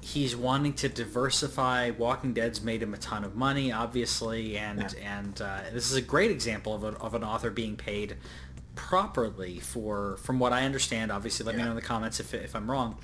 he's 0.00 0.34
wanting 0.36 0.72
to 0.74 0.88
diversify. 0.88 1.90
Walking 1.96 2.34
Dead's 2.34 2.60
made 2.62 2.82
him 2.82 2.92
a 2.92 2.98
ton 2.98 3.24
of 3.24 3.34
money, 3.36 3.70
obviously, 3.72 4.58
and 4.58 4.80
Yeah. 4.80 5.18
and 5.18 5.40
uh, 5.40 5.60
this 5.72 5.88
is 5.90 5.96
a 5.96 6.02
great 6.02 6.30
example 6.32 6.74
of, 6.74 6.82
a, 6.84 6.88
of 6.98 7.14
an 7.14 7.22
author 7.24 7.50
being 7.50 7.76
paid 7.76 8.16
properly 8.74 9.60
for, 9.60 10.16
from 10.18 10.38
what 10.38 10.52
I 10.52 10.64
understand. 10.64 11.10
Obviously, 11.12 11.44
let 11.46 11.56
me 11.56 11.62
know 11.62 11.70
in 11.70 11.76
the 11.76 11.82
comments 11.82 12.20
if 12.20 12.34
if 12.34 12.54
I'm 12.54 12.70
wrong. 12.70 12.98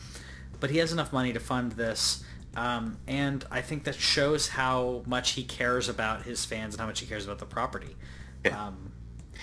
But 0.59 0.71
he 0.71 0.79
has 0.79 0.93
enough 0.93 1.13
money 1.13 1.33
to 1.33 1.41
fund 1.41 1.73
this, 1.73 2.23
um, 2.55 2.99
and 3.07 3.45
I 3.51 3.63
think 3.63 3.85
that 3.85 3.95
shows 3.95 4.49
how 4.49 5.03
much 5.07 5.33
he 5.33 5.43
cares 5.43 5.89
about 5.89 6.25
his 6.25 6.45
fans 6.45 6.75
and 6.75 6.81
how 6.81 6.87
much 6.87 7.01
he 7.01 7.07
cares 7.07 7.25
about 7.25 7.39
the 7.39 7.47
property. 7.47 7.97
Yeah. 8.45 8.67
Um, 8.67 8.93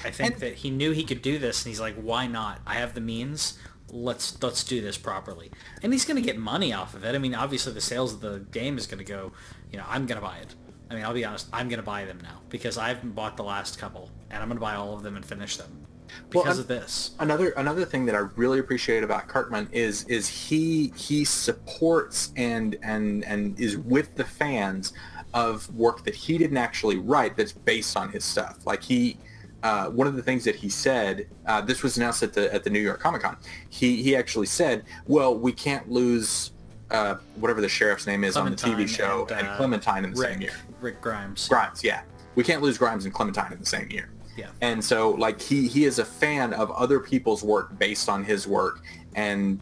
I 0.03 0.11
think 0.11 0.33
And- 0.33 0.41
that 0.41 0.53
he 0.55 0.69
knew 0.69 0.91
he 0.91 1.03
could 1.03 1.21
do 1.23 1.39
this, 1.39 1.63
and 1.63 1.69
he's 1.71 1.79
like, 1.79 1.95
"Why 1.95 2.27
not? 2.27 2.61
I 2.67 2.75
have 2.75 2.93
the 2.93 3.01
means. 3.01 3.57
Let's 3.89 4.41
let's 4.43 4.63
do 4.63 4.79
this 4.81 4.97
properly." 4.97 5.49
And 5.81 5.91
he's 5.91 6.05
going 6.05 6.21
to 6.21 6.25
get 6.25 6.37
money 6.37 6.71
off 6.71 6.93
of 6.93 7.03
it. 7.03 7.15
I 7.15 7.17
mean, 7.17 7.33
obviously, 7.33 7.73
the 7.73 7.81
sales 7.81 8.13
of 8.13 8.21
the 8.21 8.39
game 8.51 8.77
is 8.77 8.85
going 8.85 8.99
to 8.99 9.03
go. 9.03 9.31
You 9.71 9.79
know, 9.79 9.85
I'm 9.87 10.05
going 10.05 10.19
to 10.21 10.25
buy 10.25 10.37
it. 10.37 10.53
I 10.89 10.95
mean, 10.95 11.03
I'll 11.03 11.13
be 11.13 11.25
honest. 11.25 11.47
I'm 11.51 11.67
going 11.67 11.79
to 11.79 11.85
buy 11.85 12.05
them 12.05 12.19
now 12.21 12.41
because 12.49 12.77
I 12.77 12.89
haven't 12.89 13.15
bought 13.15 13.37
the 13.37 13.43
last 13.43 13.79
couple, 13.79 14.11
and 14.29 14.41
I'm 14.41 14.49
going 14.49 14.57
to 14.57 14.61
buy 14.61 14.75
all 14.75 14.93
of 14.93 15.03
them 15.03 15.15
and 15.15 15.25
finish 15.25 15.57
them 15.57 15.87
Well, 16.33 16.43
because 16.43 16.57
I'm- 16.57 16.61
of 16.61 16.67
this. 16.67 17.11
another 17.19 17.49
another 17.51 17.85
thing 17.85 18.05
that 18.05 18.15
I 18.15 18.19
really 18.35 18.59
appreciate 18.59 19.03
about 19.03 19.27
Kirkman 19.27 19.69
is 19.71 20.03
is 20.05 20.27
he 20.27 20.93
he 20.95 21.25
supports 21.25 22.31
and 22.35 22.77
and 22.81 23.23
and 23.25 23.59
is 23.59 23.77
with 23.77 24.15
the 24.15 24.25
fans 24.25 24.93
of 25.33 25.73
work 25.75 26.03
that 26.05 26.15
he 26.15 26.37
didn't 26.37 26.57
actually 26.57 26.97
write 26.97 27.37
that's 27.37 27.51
based 27.51 27.97
on 27.97 28.09
his 28.11 28.23
stuff. 28.23 28.59
Like 28.65 28.83
he 28.83 29.17
uh, 29.63 29.87
one 29.89 30.07
of 30.07 30.15
the 30.15 30.21
things 30.21 30.43
that 30.43 30.55
he 30.55 30.69
said, 30.69 31.27
uh, 31.45 31.61
this 31.61 31.81
was 31.83 31.97
announced 31.97 32.23
at 32.23 32.33
the 32.33 32.53
at 32.53 32.63
the 32.63 32.69
New 32.69 32.79
York 32.79 32.99
Comic 32.99 33.23
Con. 33.23 33.37
He 33.69 34.01
he 34.03 34.15
actually 34.15 34.45
said, 34.45 34.83
"Well, 35.07 35.37
we 35.37 35.51
can't 35.51 35.89
lose 35.89 36.51
uh, 36.91 37.15
whatever 37.35 37.59
the 37.59 37.69
sheriff's 37.69 38.07
name 38.07 38.23
is 38.23 38.37
on 38.37 38.49
the 38.49 38.55
TV 38.55 38.87
show 38.87 39.27
and, 39.29 39.39
and, 39.39 39.47
uh, 39.47 39.57
Clementine 39.57 40.05
in 40.05 40.13
the 40.13 40.19
Rick, 40.19 40.29
same 40.31 40.41
year." 40.41 40.53
Rick 40.79 41.01
Grimes. 41.01 41.47
Grimes, 41.47 41.83
yeah. 41.83 42.01
We 42.35 42.43
can't 42.43 42.61
lose 42.61 42.77
Grimes 42.77 43.05
and 43.05 43.13
Clementine 43.13 43.51
in 43.51 43.59
the 43.59 43.65
same 43.65 43.89
year. 43.89 44.09
Yeah. 44.37 44.49
And 44.61 44.83
so 44.83 45.11
like 45.11 45.41
he 45.41 45.67
he 45.67 45.85
is 45.85 45.99
a 45.99 46.05
fan 46.05 46.53
of 46.53 46.71
other 46.71 46.99
people's 46.99 47.43
work 47.43 47.77
based 47.77 48.07
on 48.07 48.23
his 48.23 48.47
work 48.47 48.81
and 49.15 49.59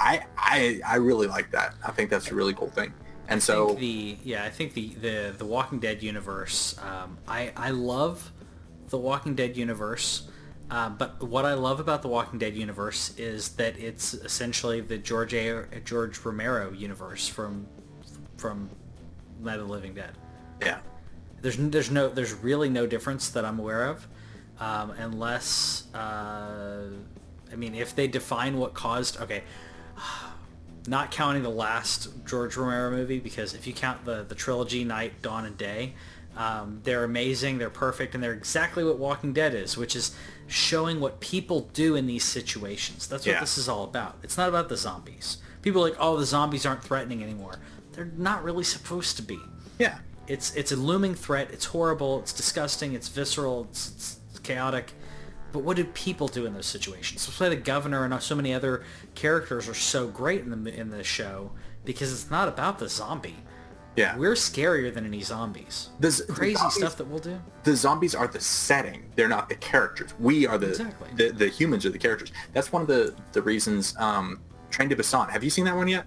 I 0.00 0.24
I 0.36 0.80
I 0.86 0.96
really 0.96 1.26
like 1.26 1.50
that. 1.52 1.74
I 1.84 1.90
think 1.90 2.10
that's 2.10 2.30
a 2.30 2.34
really 2.34 2.54
cool 2.54 2.68
thing. 2.70 2.92
And 3.28 3.38
I 3.38 3.40
so 3.40 3.74
the 3.74 4.16
yeah, 4.22 4.44
I 4.44 4.50
think 4.50 4.74
the 4.74 4.88
the 4.94 5.34
the 5.36 5.44
Walking 5.44 5.80
Dead 5.80 6.02
universe. 6.02 6.76
Um, 6.78 7.18
I 7.26 7.52
I 7.56 7.70
love 7.70 8.32
the 8.88 8.98
Walking 8.98 9.34
Dead 9.34 9.56
universe, 9.56 10.28
uh, 10.70 10.90
but 10.90 11.22
what 11.22 11.44
I 11.44 11.54
love 11.54 11.80
about 11.80 12.02
the 12.02 12.08
Walking 12.08 12.38
Dead 12.38 12.54
universe 12.54 13.16
is 13.18 13.50
that 13.50 13.78
it's 13.78 14.14
essentially 14.14 14.80
the 14.80 14.98
George 14.98 15.34
a, 15.34 15.64
George 15.84 16.18
Romero 16.24 16.72
universe 16.72 17.28
from 17.28 17.66
from 18.36 18.70
Night 19.40 19.58
of 19.58 19.66
the 19.66 19.72
Living 19.72 19.94
Dead. 19.94 20.12
yeah. 20.60 20.78
There's 21.40 21.56
there's 21.56 21.90
no 21.90 22.08
there's 22.08 22.32
really 22.34 22.68
no 22.68 22.86
difference 22.86 23.30
that 23.30 23.44
I'm 23.44 23.58
aware 23.58 23.84
of, 23.86 24.08
um, 24.60 24.90
unless 24.92 25.84
uh, 25.94 26.88
I 27.52 27.56
mean 27.56 27.74
if 27.74 27.94
they 27.94 28.08
define 28.08 28.58
what 28.58 28.74
caused 28.74 29.20
okay, 29.20 29.42
not 30.86 31.10
counting 31.10 31.42
the 31.42 31.50
last 31.50 32.08
George 32.26 32.56
Romero 32.56 32.90
movie 32.90 33.18
because 33.20 33.54
if 33.54 33.66
you 33.66 33.72
count 33.72 34.04
the 34.04 34.24
the 34.28 34.34
trilogy 34.34 34.84
Night, 34.84 35.20
Dawn, 35.22 35.44
and 35.44 35.56
Day, 35.58 35.94
um, 36.36 36.80
they're 36.84 37.04
amazing, 37.04 37.58
they're 37.58 37.70
perfect, 37.70 38.14
and 38.14 38.22
they're 38.22 38.32
exactly 38.32 38.84
what 38.84 38.98
Walking 38.98 39.32
Dead 39.32 39.54
is, 39.54 39.76
which 39.76 39.94
is 39.96 40.14
showing 40.46 40.98
what 41.00 41.20
people 41.20 41.68
do 41.74 41.94
in 41.94 42.06
these 42.06 42.24
situations. 42.24 43.06
That's 43.06 43.26
what 43.26 43.32
Yeah. 43.34 43.40
this 43.40 43.58
is 43.58 43.68
all 43.68 43.84
about. 43.84 44.16
It's 44.22 44.38
not 44.38 44.48
about 44.48 44.68
the 44.70 44.76
zombies. 44.78 45.38
People 45.60 45.84
are 45.84 45.90
like, 45.90 45.98
oh, 46.00 46.16
the 46.16 46.24
zombies 46.24 46.64
aren't 46.64 46.82
threatening 46.82 47.22
anymore. 47.22 47.58
They're 47.92 48.10
not 48.16 48.42
really 48.44 48.64
supposed 48.64 49.16
to 49.16 49.22
be. 49.22 49.38
Yeah. 49.78 49.98
It's 50.26 50.54
it's 50.54 50.72
a 50.72 50.76
looming 50.76 51.14
threat. 51.14 51.50
It's 51.52 51.66
horrible. 51.66 52.20
It's 52.20 52.32
disgusting. 52.32 52.92
It's 52.94 53.08
visceral. 53.08 53.66
It's, 53.70 53.90
it's 53.96 54.17
chaotic. 54.52 54.92
But 55.52 55.60
what 55.60 55.76
do 55.76 55.84
people 55.84 56.28
do 56.28 56.44
in 56.46 56.52
those 56.54 56.66
situations? 56.66 57.26
That's 57.26 57.40
why 57.40 57.48
the 57.48 57.56
governor 57.56 58.04
and 58.04 58.22
so 58.22 58.34
many 58.34 58.52
other 58.52 58.84
characters 59.14 59.68
are 59.68 59.74
so 59.74 60.08
great 60.08 60.40
in 60.42 60.64
the 60.64 60.74
in 60.74 60.90
the 60.90 61.02
show 61.04 61.52
because 61.84 62.12
it's 62.12 62.30
not 62.30 62.48
about 62.48 62.78
the 62.78 62.88
zombie. 62.88 63.36
Yeah. 63.96 64.16
we're 64.16 64.34
scarier 64.34 64.94
than 64.94 65.04
any 65.06 65.22
zombies. 65.22 65.88
The 65.98 66.10
z- 66.12 66.24
the 66.28 66.32
Crazy 66.32 66.54
zombies- 66.54 66.76
stuff 66.76 66.96
that 66.98 67.06
we'll 67.08 67.18
do. 67.18 67.40
the 67.64 67.74
zombies 67.74 68.14
are 68.14 68.28
the 68.28 68.38
setting 68.40 69.00
they're 69.16 69.26
not 69.36 69.48
the 69.48 69.56
characters 69.56 70.10
we 70.20 70.46
are 70.46 70.56
the 70.56 70.68
Exactly. 70.68 71.08
the, 71.16 71.32
the 71.32 71.48
humans 71.48 71.84
are 71.84 71.90
the 71.90 71.98
characters 72.06 72.30
that's 72.52 72.70
one 72.70 72.82
of 72.82 72.86
the 72.88 73.12
the 73.32 73.42
reasons 73.42 73.96
um 73.98 74.38
train 74.70 74.88
to 74.90 74.94
Busan 74.94 75.26
have 75.30 75.42
you 75.42 75.50
seen 75.50 75.64
that 75.64 75.74
one 75.74 75.88
yet 75.88 76.04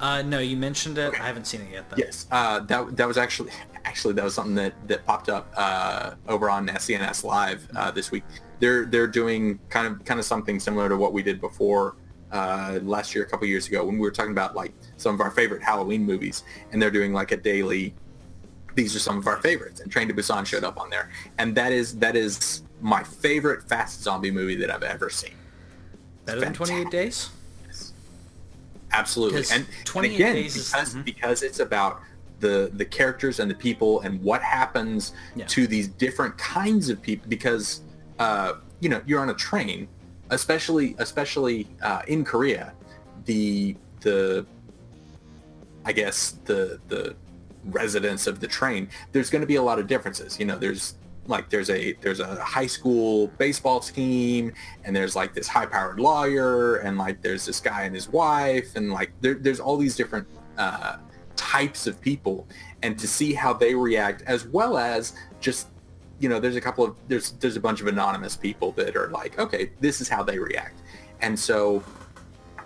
Uh, 0.00 0.22
no, 0.22 0.40
you 0.40 0.56
mentioned 0.56 0.98
it. 0.98 1.12
I 1.14 1.26
haven't 1.30 1.46
seen 1.46 1.60
it 1.60 1.70
yet 1.76 1.88
though. 1.88 1.98
yes 2.04 2.26
uh 2.32 2.58
that 2.70 2.96
that 2.96 3.06
was 3.06 3.16
actually 3.24 3.52
actually 3.84 4.14
that 4.14 4.24
was 4.24 4.34
something 4.34 4.54
that 4.54 4.74
that 4.88 5.04
popped 5.04 5.28
up 5.28 5.52
uh 5.56 6.14
over 6.28 6.48
on 6.48 6.68
SCNS 6.68 7.24
live 7.24 7.66
uh 7.76 7.90
this 7.90 8.10
week 8.10 8.24
they're 8.60 8.84
they're 8.86 9.06
doing 9.06 9.58
kind 9.70 9.86
of 9.86 10.04
kind 10.04 10.20
of 10.20 10.26
something 10.26 10.60
similar 10.60 10.88
to 10.88 10.96
what 10.96 11.12
we 11.12 11.22
did 11.22 11.40
before 11.40 11.96
uh 12.30 12.78
last 12.82 13.14
year 13.14 13.24
a 13.24 13.26
couple 13.26 13.46
years 13.46 13.66
ago 13.68 13.84
when 13.84 13.94
we 13.96 14.00
were 14.00 14.10
talking 14.10 14.32
about 14.32 14.54
like 14.54 14.72
some 14.96 15.14
of 15.14 15.20
our 15.20 15.30
favorite 15.30 15.62
Halloween 15.62 16.04
movies 16.04 16.44
and 16.70 16.80
they're 16.80 16.90
doing 16.90 17.12
like 17.12 17.32
a 17.32 17.36
daily 17.36 17.94
these 18.74 18.96
are 18.96 19.00
some 19.00 19.18
of 19.18 19.26
our 19.26 19.36
favorites 19.42 19.80
and 19.80 19.90
Train 19.92 20.08
to 20.08 20.14
Busan 20.14 20.46
showed 20.46 20.64
up 20.64 20.80
on 20.80 20.88
there 20.90 21.10
and 21.38 21.54
that 21.56 21.72
is 21.72 21.98
that 21.98 22.16
is 22.16 22.62
my 22.80 23.02
favorite 23.02 23.62
fast 23.68 24.02
zombie 24.02 24.30
movie 24.30 24.56
that 24.56 24.70
I've 24.70 24.82
ever 24.82 25.10
seen 25.10 25.34
Better 26.24 26.40
than 26.40 26.52
28 26.54 26.88
days. 26.90 27.30
absolutely. 28.92 29.40
and, 29.52 29.66
and 29.66 29.66
28 29.84 30.14
again 30.14 30.34
days 30.34 30.56
is- 30.56 30.70
because 30.70 30.94
mhm. 30.94 31.04
because 31.04 31.42
it's 31.42 31.60
about 31.60 32.00
the 32.42 32.70
the 32.74 32.84
characters 32.84 33.40
and 33.40 33.50
the 33.50 33.54
people 33.54 34.00
and 34.02 34.20
what 34.22 34.42
happens 34.42 35.12
Yeah. 35.34 35.46
to 35.46 35.66
these 35.66 35.88
different 35.88 36.36
kinds 36.36 36.90
of 36.90 37.00
people 37.00 37.26
because 37.28 37.80
uh 38.18 38.54
you 38.80 38.88
know 38.90 39.00
you're 39.06 39.20
on 39.26 39.30
a 39.30 39.34
train 39.48 39.88
especially 40.30 40.94
especially 40.98 41.66
uh, 41.82 42.02
in 42.14 42.24
Korea 42.24 42.74
the 43.24 43.76
the 44.00 44.44
I 45.84 45.92
guess 45.92 46.38
the 46.44 46.78
the 46.88 47.14
residents 47.64 48.26
of 48.26 48.40
the 48.40 48.46
train, 48.48 48.88
there's 49.12 49.30
going 49.30 49.40
to 49.42 49.46
be 49.46 49.56
a 49.56 49.62
lot 49.62 49.78
of 49.78 49.86
differences. 49.86 50.38
You 50.40 50.46
know, 50.46 50.58
there's 50.58 50.94
like 51.26 51.48
there's 51.50 51.70
a 51.70 51.92
there's 52.02 52.20
a 52.20 52.36
high 52.42 52.66
school 52.66 53.28
baseball 53.38 53.80
team, 53.80 54.52
and 54.84 54.94
there's 54.94 55.14
like 55.16 55.34
this 55.34 55.48
high 55.48 55.66
powered 55.66 55.98
lawyer, 56.00 56.76
and 56.76 56.98
like 56.98 57.20
there's 57.22 57.44
this 57.46 57.60
guy 57.60 57.82
and 57.82 57.94
his 57.94 58.08
wife, 58.08 58.74
and 58.76 58.90
like 58.92 59.10
there, 59.20 59.34
there's 59.34 59.60
all 59.60 59.76
these 59.76 59.96
different 59.96 60.26
uh, 60.58 60.96
types 61.36 61.86
of 61.86 62.00
people, 62.00 62.46
and 62.82 62.98
to 62.98 63.08
see 63.08 63.32
how 63.32 63.52
they 63.52 63.74
react, 63.74 64.22
as 64.26 64.46
well 64.46 64.78
as 64.78 65.14
just 65.40 65.68
you 66.20 66.28
know, 66.28 66.38
there's 66.38 66.56
a 66.56 66.60
couple 66.60 66.84
of 66.84 66.96
there's 67.08 67.32
there's 67.32 67.56
a 67.56 67.60
bunch 67.60 67.80
of 67.80 67.88
anonymous 67.88 68.36
people 68.36 68.72
that 68.72 68.96
are 68.96 69.08
like, 69.08 69.38
okay, 69.38 69.72
this 69.80 70.00
is 70.00 70.08
how 70.08 70.22
they 70.22 70.38
react, 70.38 70.82
and 71.20 71.38
so 71.38 71.82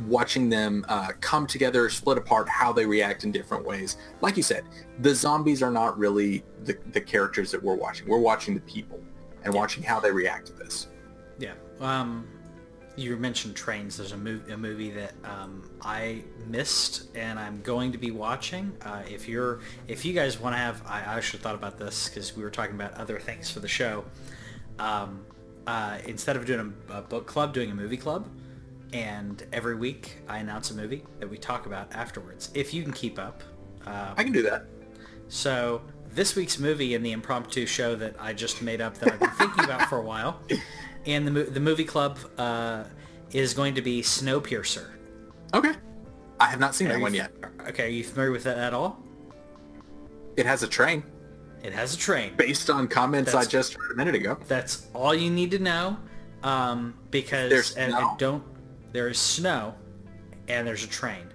watching 0.06 0.48
them 0.48 0.84
uh, 0.88 1.08
come 1.20 1.46
together, 1.46 1.88
split 1.88 2.18
apart, 2.18 2.48
how 2.48 2.72
they 2.72 2.84
react 2.84 3.24
in 3.24 3.32
different 3.32 3.64
ways. 3.64 3.96
Like 4.20 4.36
you 4.36 4.42
said, 4.42 4.64
the 5.00 5.14
zombies 5.14 5.62
are 5.62 5.70
not 5.70 5.98
really 5.98 6.44
the, 6.64 6.76
the 6.92 7.00
characters 7.00 7.50
that 7.52 7.62
we're 7.62 7.76
watching. 7.76 8.08
We're 8.08 8.18
watching 8.18 8.54
the 8.54 8.60
people 8.60 9.00
and 9.44 9.54
watching 9.54 9.82
how 9.82 10.00
they 10.00 10.10
react 10.10 10.46
to 10.48 10.52
this. 10.52 10.88
Yeah. 11.38 11.54
Um, 11.80 12.26
you 12.96 13.16
mentioned 13.16 13.54
trains. 13.56 13.96
There's 13.98 14.12
a, 14.12 14.16
mov- 14.16 14.50
a 14.50 14.56
movie 14.56 14.90
that 14.90 15.12
um, 15.24 15.70
I 15.82 16.22
missed, 16.46 17.14
and 17.14 17.38
I'm 17.38 17.60
going 17.62 17.92
to 17.92 17.98
be 17.98 18.10
watching. 18.10 18.72
Uh, 18.82 19.02
if 19.08 19.28
you're, 19.28 19.60
if 19.88 20.04
you 20.04 20.12
guys 20.12 20.40
want 20.40 20.54
to 20.54 20.58
have, 20.58 20.82
I, 20.86 21.16
I 21.16 21.20
should 21.20 21.34
have 21.34 21.42
thought 21.42 21.54
about 21.54 21.78
this 21.78 22.08
because 22.08 22.36
we 22.36 22.42
were 22.42 22.50
talking 22.50 22.74
about 22.74 22.94
other 22.94 23.18
things 23.18 23.50
for 23.50 23.60
the 23.60 23.68
show. 23.68 24.04
Um, 24.78 25.24
uh, 25.66 25.98
instead 26.06 26.36
of 26.36 26.46
doing 26.46 26.74
a, 26.90 26.98
a 26.98 27.02
book 27.02 27.26
club, 27.26 27.52
doing 27.52 27.70
a 27.70 27.74
movie 27.74 27.96
club, 27.96 28.28
and 28.92 29.44
every 29.52 29.74
week 29.74 30.16
I 30.28 30.38
announce 30.38 30.70
a 30.70 30.74
movie 30.74 31.04
that 31.18 31.28
we 31.28 31.38
talk 31.38 31.66
about 31.66 31.92
afterwards. 31.92 32.50
If 32.54 32.72
you 32.72 32.82
can 32.82 32.92
keep 32.92 33.18
up. 33.18 33.42
Uh, 33.86 34.14
I 34.16 34.22
can 34.24 34.32
do 34.32 34.42
that. 34.42 34.66
so 35.28 35.82
this 36.12 36.34
week's 36.34 36.58
movie 36.58 36.94
in 36.94 37.02
the 37.02 37.12
impromptu 37.12 37.66
show 37.66 37.94
that 37.96 38.14
I 38.18 38.32
just 38.32 38.62
made 38.62 38.80
up 38.80 38.96
that 38.98 39.12
I've 39.12 39.20
been 39.20 39.30
thinking 39.30 39.64
about 39.64 39.88
for 39.88 39.98
a 39.98 40.02
while, 40.02 40.40
and 41.06 41.26
the 41.26 41.44
the 41.44 41.60
movie 41.60 41.84
club 41.84 42.18
uh, 42.38 42.84
is 43.32 43.54
going 43.54 43.74
to 43.74 43.82
be 43.82 44.02
Snowpiercer. 44.02 44.86
Okay. 45.54 45.72
I 46.38 46.46
have 46.46 46.60
not 46.60 46.74
seen 46.74 46.88
Are 46.88 46.94
that 46.94 47.00
one 47.00 47.12
f- 47.14 47.16
yet. 47.16 47.32
Okay, 47.68 47.84
are 47.86 47.88
you 47.88 48.04
familiar 48.04 48.30
with 48.30 48.44
that 48.44 48.58
at 48.58 48.74
all? 48.74 49.02
It 50.36 50.44
has 50.44 50.62
a 50.62 50.68
train 50.68 51.02
It 51.62 51.72
has 51.72 51.94
a 51.94 51.96
train. 51.98 52.34
based 52.36 52.68
on 52.68 52.88
comments 52.88 53.34
I 53.34 53.44
just 53.44 53.72
heard 53.74 53.92
a 53.92 53.94
minute 53.96 54.14
ago. 54.14 54.36
That's 54.46 54.86
all 54.92 55.14
you 55.14 55.30
need 55.30 55.50
to 55.52 55.58
know, 55.58 55.96
um, 56.42 56.94
because 57.10 57.48
There's 57.50 57.74
and, 57.76 57.92
snow. 57.92 58.08
and 58.10 58.18
don't 58.18 58.44
there 58.92 59.08
is 59.08 59.18
snow, 59.18 59.74
and 60.48 60.66
there's 60.66 60.84
a 60.84 60.88
train. 60.88 61.26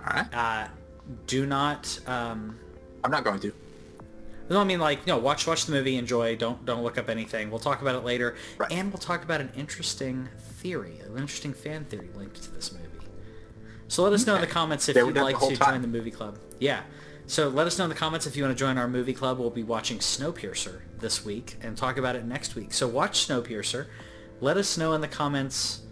All 0.00 0.06
right. 0.14 0.34
Uh, 0.34 0.68
do 1.26 1.44
not. 1.46 1.98
Um, 2.06 2.58
I'm 3.04 3.10
not 3.10 3.22
going 3.24 3.38
to. 3.40 3.52
No, 4.50 4.60
I 4.60 4.64
mean 4.64 4.80
like 4.80 5.06
no. 5.06 5.16
Watch 5.16 5.46
watch 5.46 5.64
the 5.66 5.72
movie, 5.72 5.96
enjoy. 5.96 6.36
Don't 6.36 6.64
don't 6.66 6.82
look 6.82 6.98
up 6.98 7.08
anything. 7.08 7.50
We'll 7.50 7.60
talk 7.60 7.80
about 7.82 7.94
it 7.94 8.04
later, 8.04 8.34
Right. 8.58 8.70
and 8.72 8.92
we'll 8.92 8.98
talk 8.98 9.22
about 9.22 9.40
an 9.40 9.50
interesting 9.56 10.28
theory, 10.38 10.98
an 11.06 11.12
interesting 11.16 11.52
fan 11.54 11.84
theory 11.84 12.10
linked 12.14 12.42
to 12.42 12.50
this 12.52 12.72
movie. 12.72 12.84
So 13.88 14.02
let 14.02 14.12
us 14.12 14.26
know 14.26 14.34
in 14.36 14.40
the 14.40 14.46
comments 14.46 14.88
if 14.88 14.94
They 14.94 15.00
you'd 15.00 15.16
like 15.16 15.38
to 15.38 15.56
time. 15.56 15.72
join 15.74 15.82
the 15.82 15.88
movie 15.88 16.10
club. 16.10 16.38
Yeah. 16.58 16.82
So 17.26 17.48
let 17.48 17.66
us 17.68 17.78
know 17.78 17.84
in 17.84 17.90
the 17.90 17.96
comments 17.96 18.26
if 18.26 18.36
you 18.36 18.42
want 18.42 18.56
to 18.56 18.58
join 18.58 18.76
our 18.76 18.88
movie 18.88 19.12
club. 19.14 19.38
We'll 19.38 19.50
be 19.50 19.62
watching 19.62 19.98
Snowpiercer 19.98 20.80
this 20.98 21.24
week 21.24 21.56
and 21.62 21.76
talk 21.76 21.96
about 21.96 22.16
it 22.16 22.24
next 22.24 22.54
week. 22.56 22.72
So 22.72 22.88
watch 22.88 23.26
Snowpiercer. 23.28 23.86
Let 24.40 24.56
us 24.56 24.76
know 24.76 24.94
in 24.94 25.00
the 25.00 25.08
comments 25.08 25.82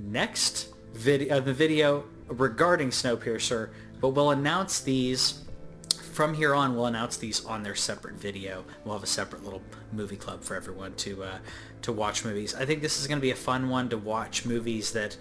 next 0.00 0.68
video, 0.94 1.36
uh, 1.36 1.40
the 1.40 1.52
video 1.52 2.04
regarding 2.28 2.90
Snowpiercer. 2.90 3.70
But 4.00 4.10
we'll 4.10 4.30
announce 4.30 4.80
these 4.80 5.40
from 6.18 6.34
here 6.34 6.52
on. 6.52 6.74
We'll 6.74 6.86
announce 6.86 7.16
these 7.16 7.44
on 7.44 7.62
their 7.62 7.76
separate 7.76 8.16
video. 8.16 8.64
We'll 8.84 8.94
have 8.94 9.04
a 9.04 9.06
separate 9.06 9.44
little 9.44 9.62
movie 9.92 10.16
club 10.16 10.42
for 10.42 10.56
everyone 10.56 10.94
to 10.94 11.22
uh, 11.22 11.38
to 11.82 11.92
watch 11.92 12.24
movies. 12.24 12.56
I 12.56 12.64
think 12.64 12.82
this 12.82 13.00
is 13.00 13.06
going 13.06 13.18
to 13.18 13.22
be 13.22 13.30
a 13.30 13.36
fun 13.36 13.68
one 13.68 13.88
to 13.90 13.96
watch 13.96 14.44
movies 14.44 14.90
that 14.94 15.16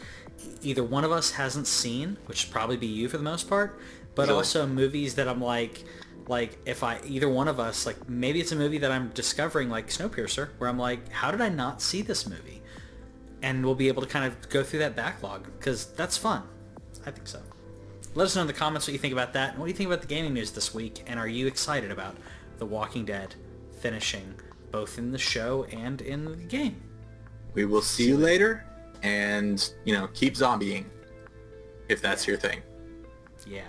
either 0.64 0.84
one 0.84 1.04
of 1.04 1.12
us 1.12 1.30
hasn't 1.30 1.68
seen, 1.68 2.18
which 2.26 2.48
would 2.48 2.52
probably 2.52 2.78
be 2.78 2.88
you 2.88 3.10
for 3.10 3.18
the 3.18 3.24
most 3.24 3.48
part, 3.48 3.80
but 4.16 4.24
Really? 4.24 4.38
also 4.38 4.66
movies 4.66 5.14
that 5.16 5.28
I'm 5.28 5.40
like 5.40 5.84
like 6.28 6.58
if 6.66 6.82
I 6.82 7.00
either 7.06 7.30
one 7.30 7.48
of 7.48 7.60
us 7.60 7.86
like 7.86 8.10
maybe 8.10 8.42
it's 8.42 8.52
a 8.52 8.56
movie 8.56 8.80
that 8.80 8.92
I'm 8.92 9.10
discovering 9.10 9.70
like 9.70 9.90
Snowpiercer 9.90 10.50
where 10.58 10.68
I'm 10.68 10.80
like 10.80 11.12
how 11.12 11.30
did 11.30 11.42
I 11.42 11.50
not 11.50 11.80
see 11.80 12.02
this 12.02 12.26
movie? 12.26 12.64
And 13.44 13.64
we'll 13.64 13.76
be 13.76 13.88
able 13.88 14.02
to 14.02 14.10
kind 14.10 14.26
of 14.26 14.50
go 14.50 14.64
through 14.64 14.80
that 14.80 14.96
backlog 14.96 15.46
because 15.60 15.94
that's 15.94 16.18
fun. 16.18 16.42
I 17.06 17.12
think 17.12 17.28
so. 17.28 17.40
Let 18.18 18.26
us 18.26 18.36
know 18.36 18.42
in 18.42 18.48
the 18.48 18.54
comments 18.54 18.88
what 18.88 18.94
you 18.94 18.98
think 18.98 19.14
about 19.14 19.34
that 19.34 19.52
and 19.52 19.60
what 19.60 19.68
do 19.68 19.70
you 19.70 19.78
think 19.78 19.86
about 19.86 20.02
the 20.02 20.08
gaming 20.08 20.34
news 20.34 20.50
this 20.50 20.74
week 20.74 21.04
and 21.06 21.20
are 21.20 21.28
you 21.28 21.46
excited 21.46 21.92
about 21.92 22.18
The 22.58 22.66
Walking 22.66 23.06
Dead 23.06 23.36
finishing 23.80 24.34
both 24.72 24.98
in 24.98 25.12
the 25.12 25.20
show 25.20 25.66
and 25.66 26.02
in 26.02 26.26
the 26.26 26.36
game? 26.36 26.82
We 27.54 27.66
will 27.66 27.84
see 27.84 28.08
you 28.08 28.18
later, 28.18 28.66
and 29.04 29.72
you 29.86 29.94
know, 29.94 30.08
keep 30.16 30.34
zombieing 30.34 30.86
if 31.90 32.02
that's 32.02 32.26
your 32.26 32.38
thing. 32.38 32.64
Yeah. 33.46 33.62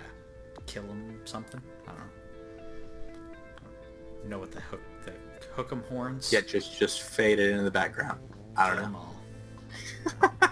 Kill 0.65 0.85
them 0.85 1.21
something? 1.27 1.61
I 1.87 1.91
don't 1.91 1.99
know. 4.25 4.29
know 4.31 4.39
what 4.39 4.53
the 4.53 4.63
hook 4.63 4.81
the 5.05 5.13
hook 5.53 5.73
'em 5.73 5.83
horns? 5.91 6.33
Yeah, 6.33 6.41
just 6.41 6.79
just 6.79 7.03
fade 7.03 7.39
it 7.39 7.51
in 7.51 7.65
the 7.67 7.71
background. 7.71 8.19
I 8.57 8.69
don't 8.69 8.79
Kill 8.79 8.91
know. 8.93 10.31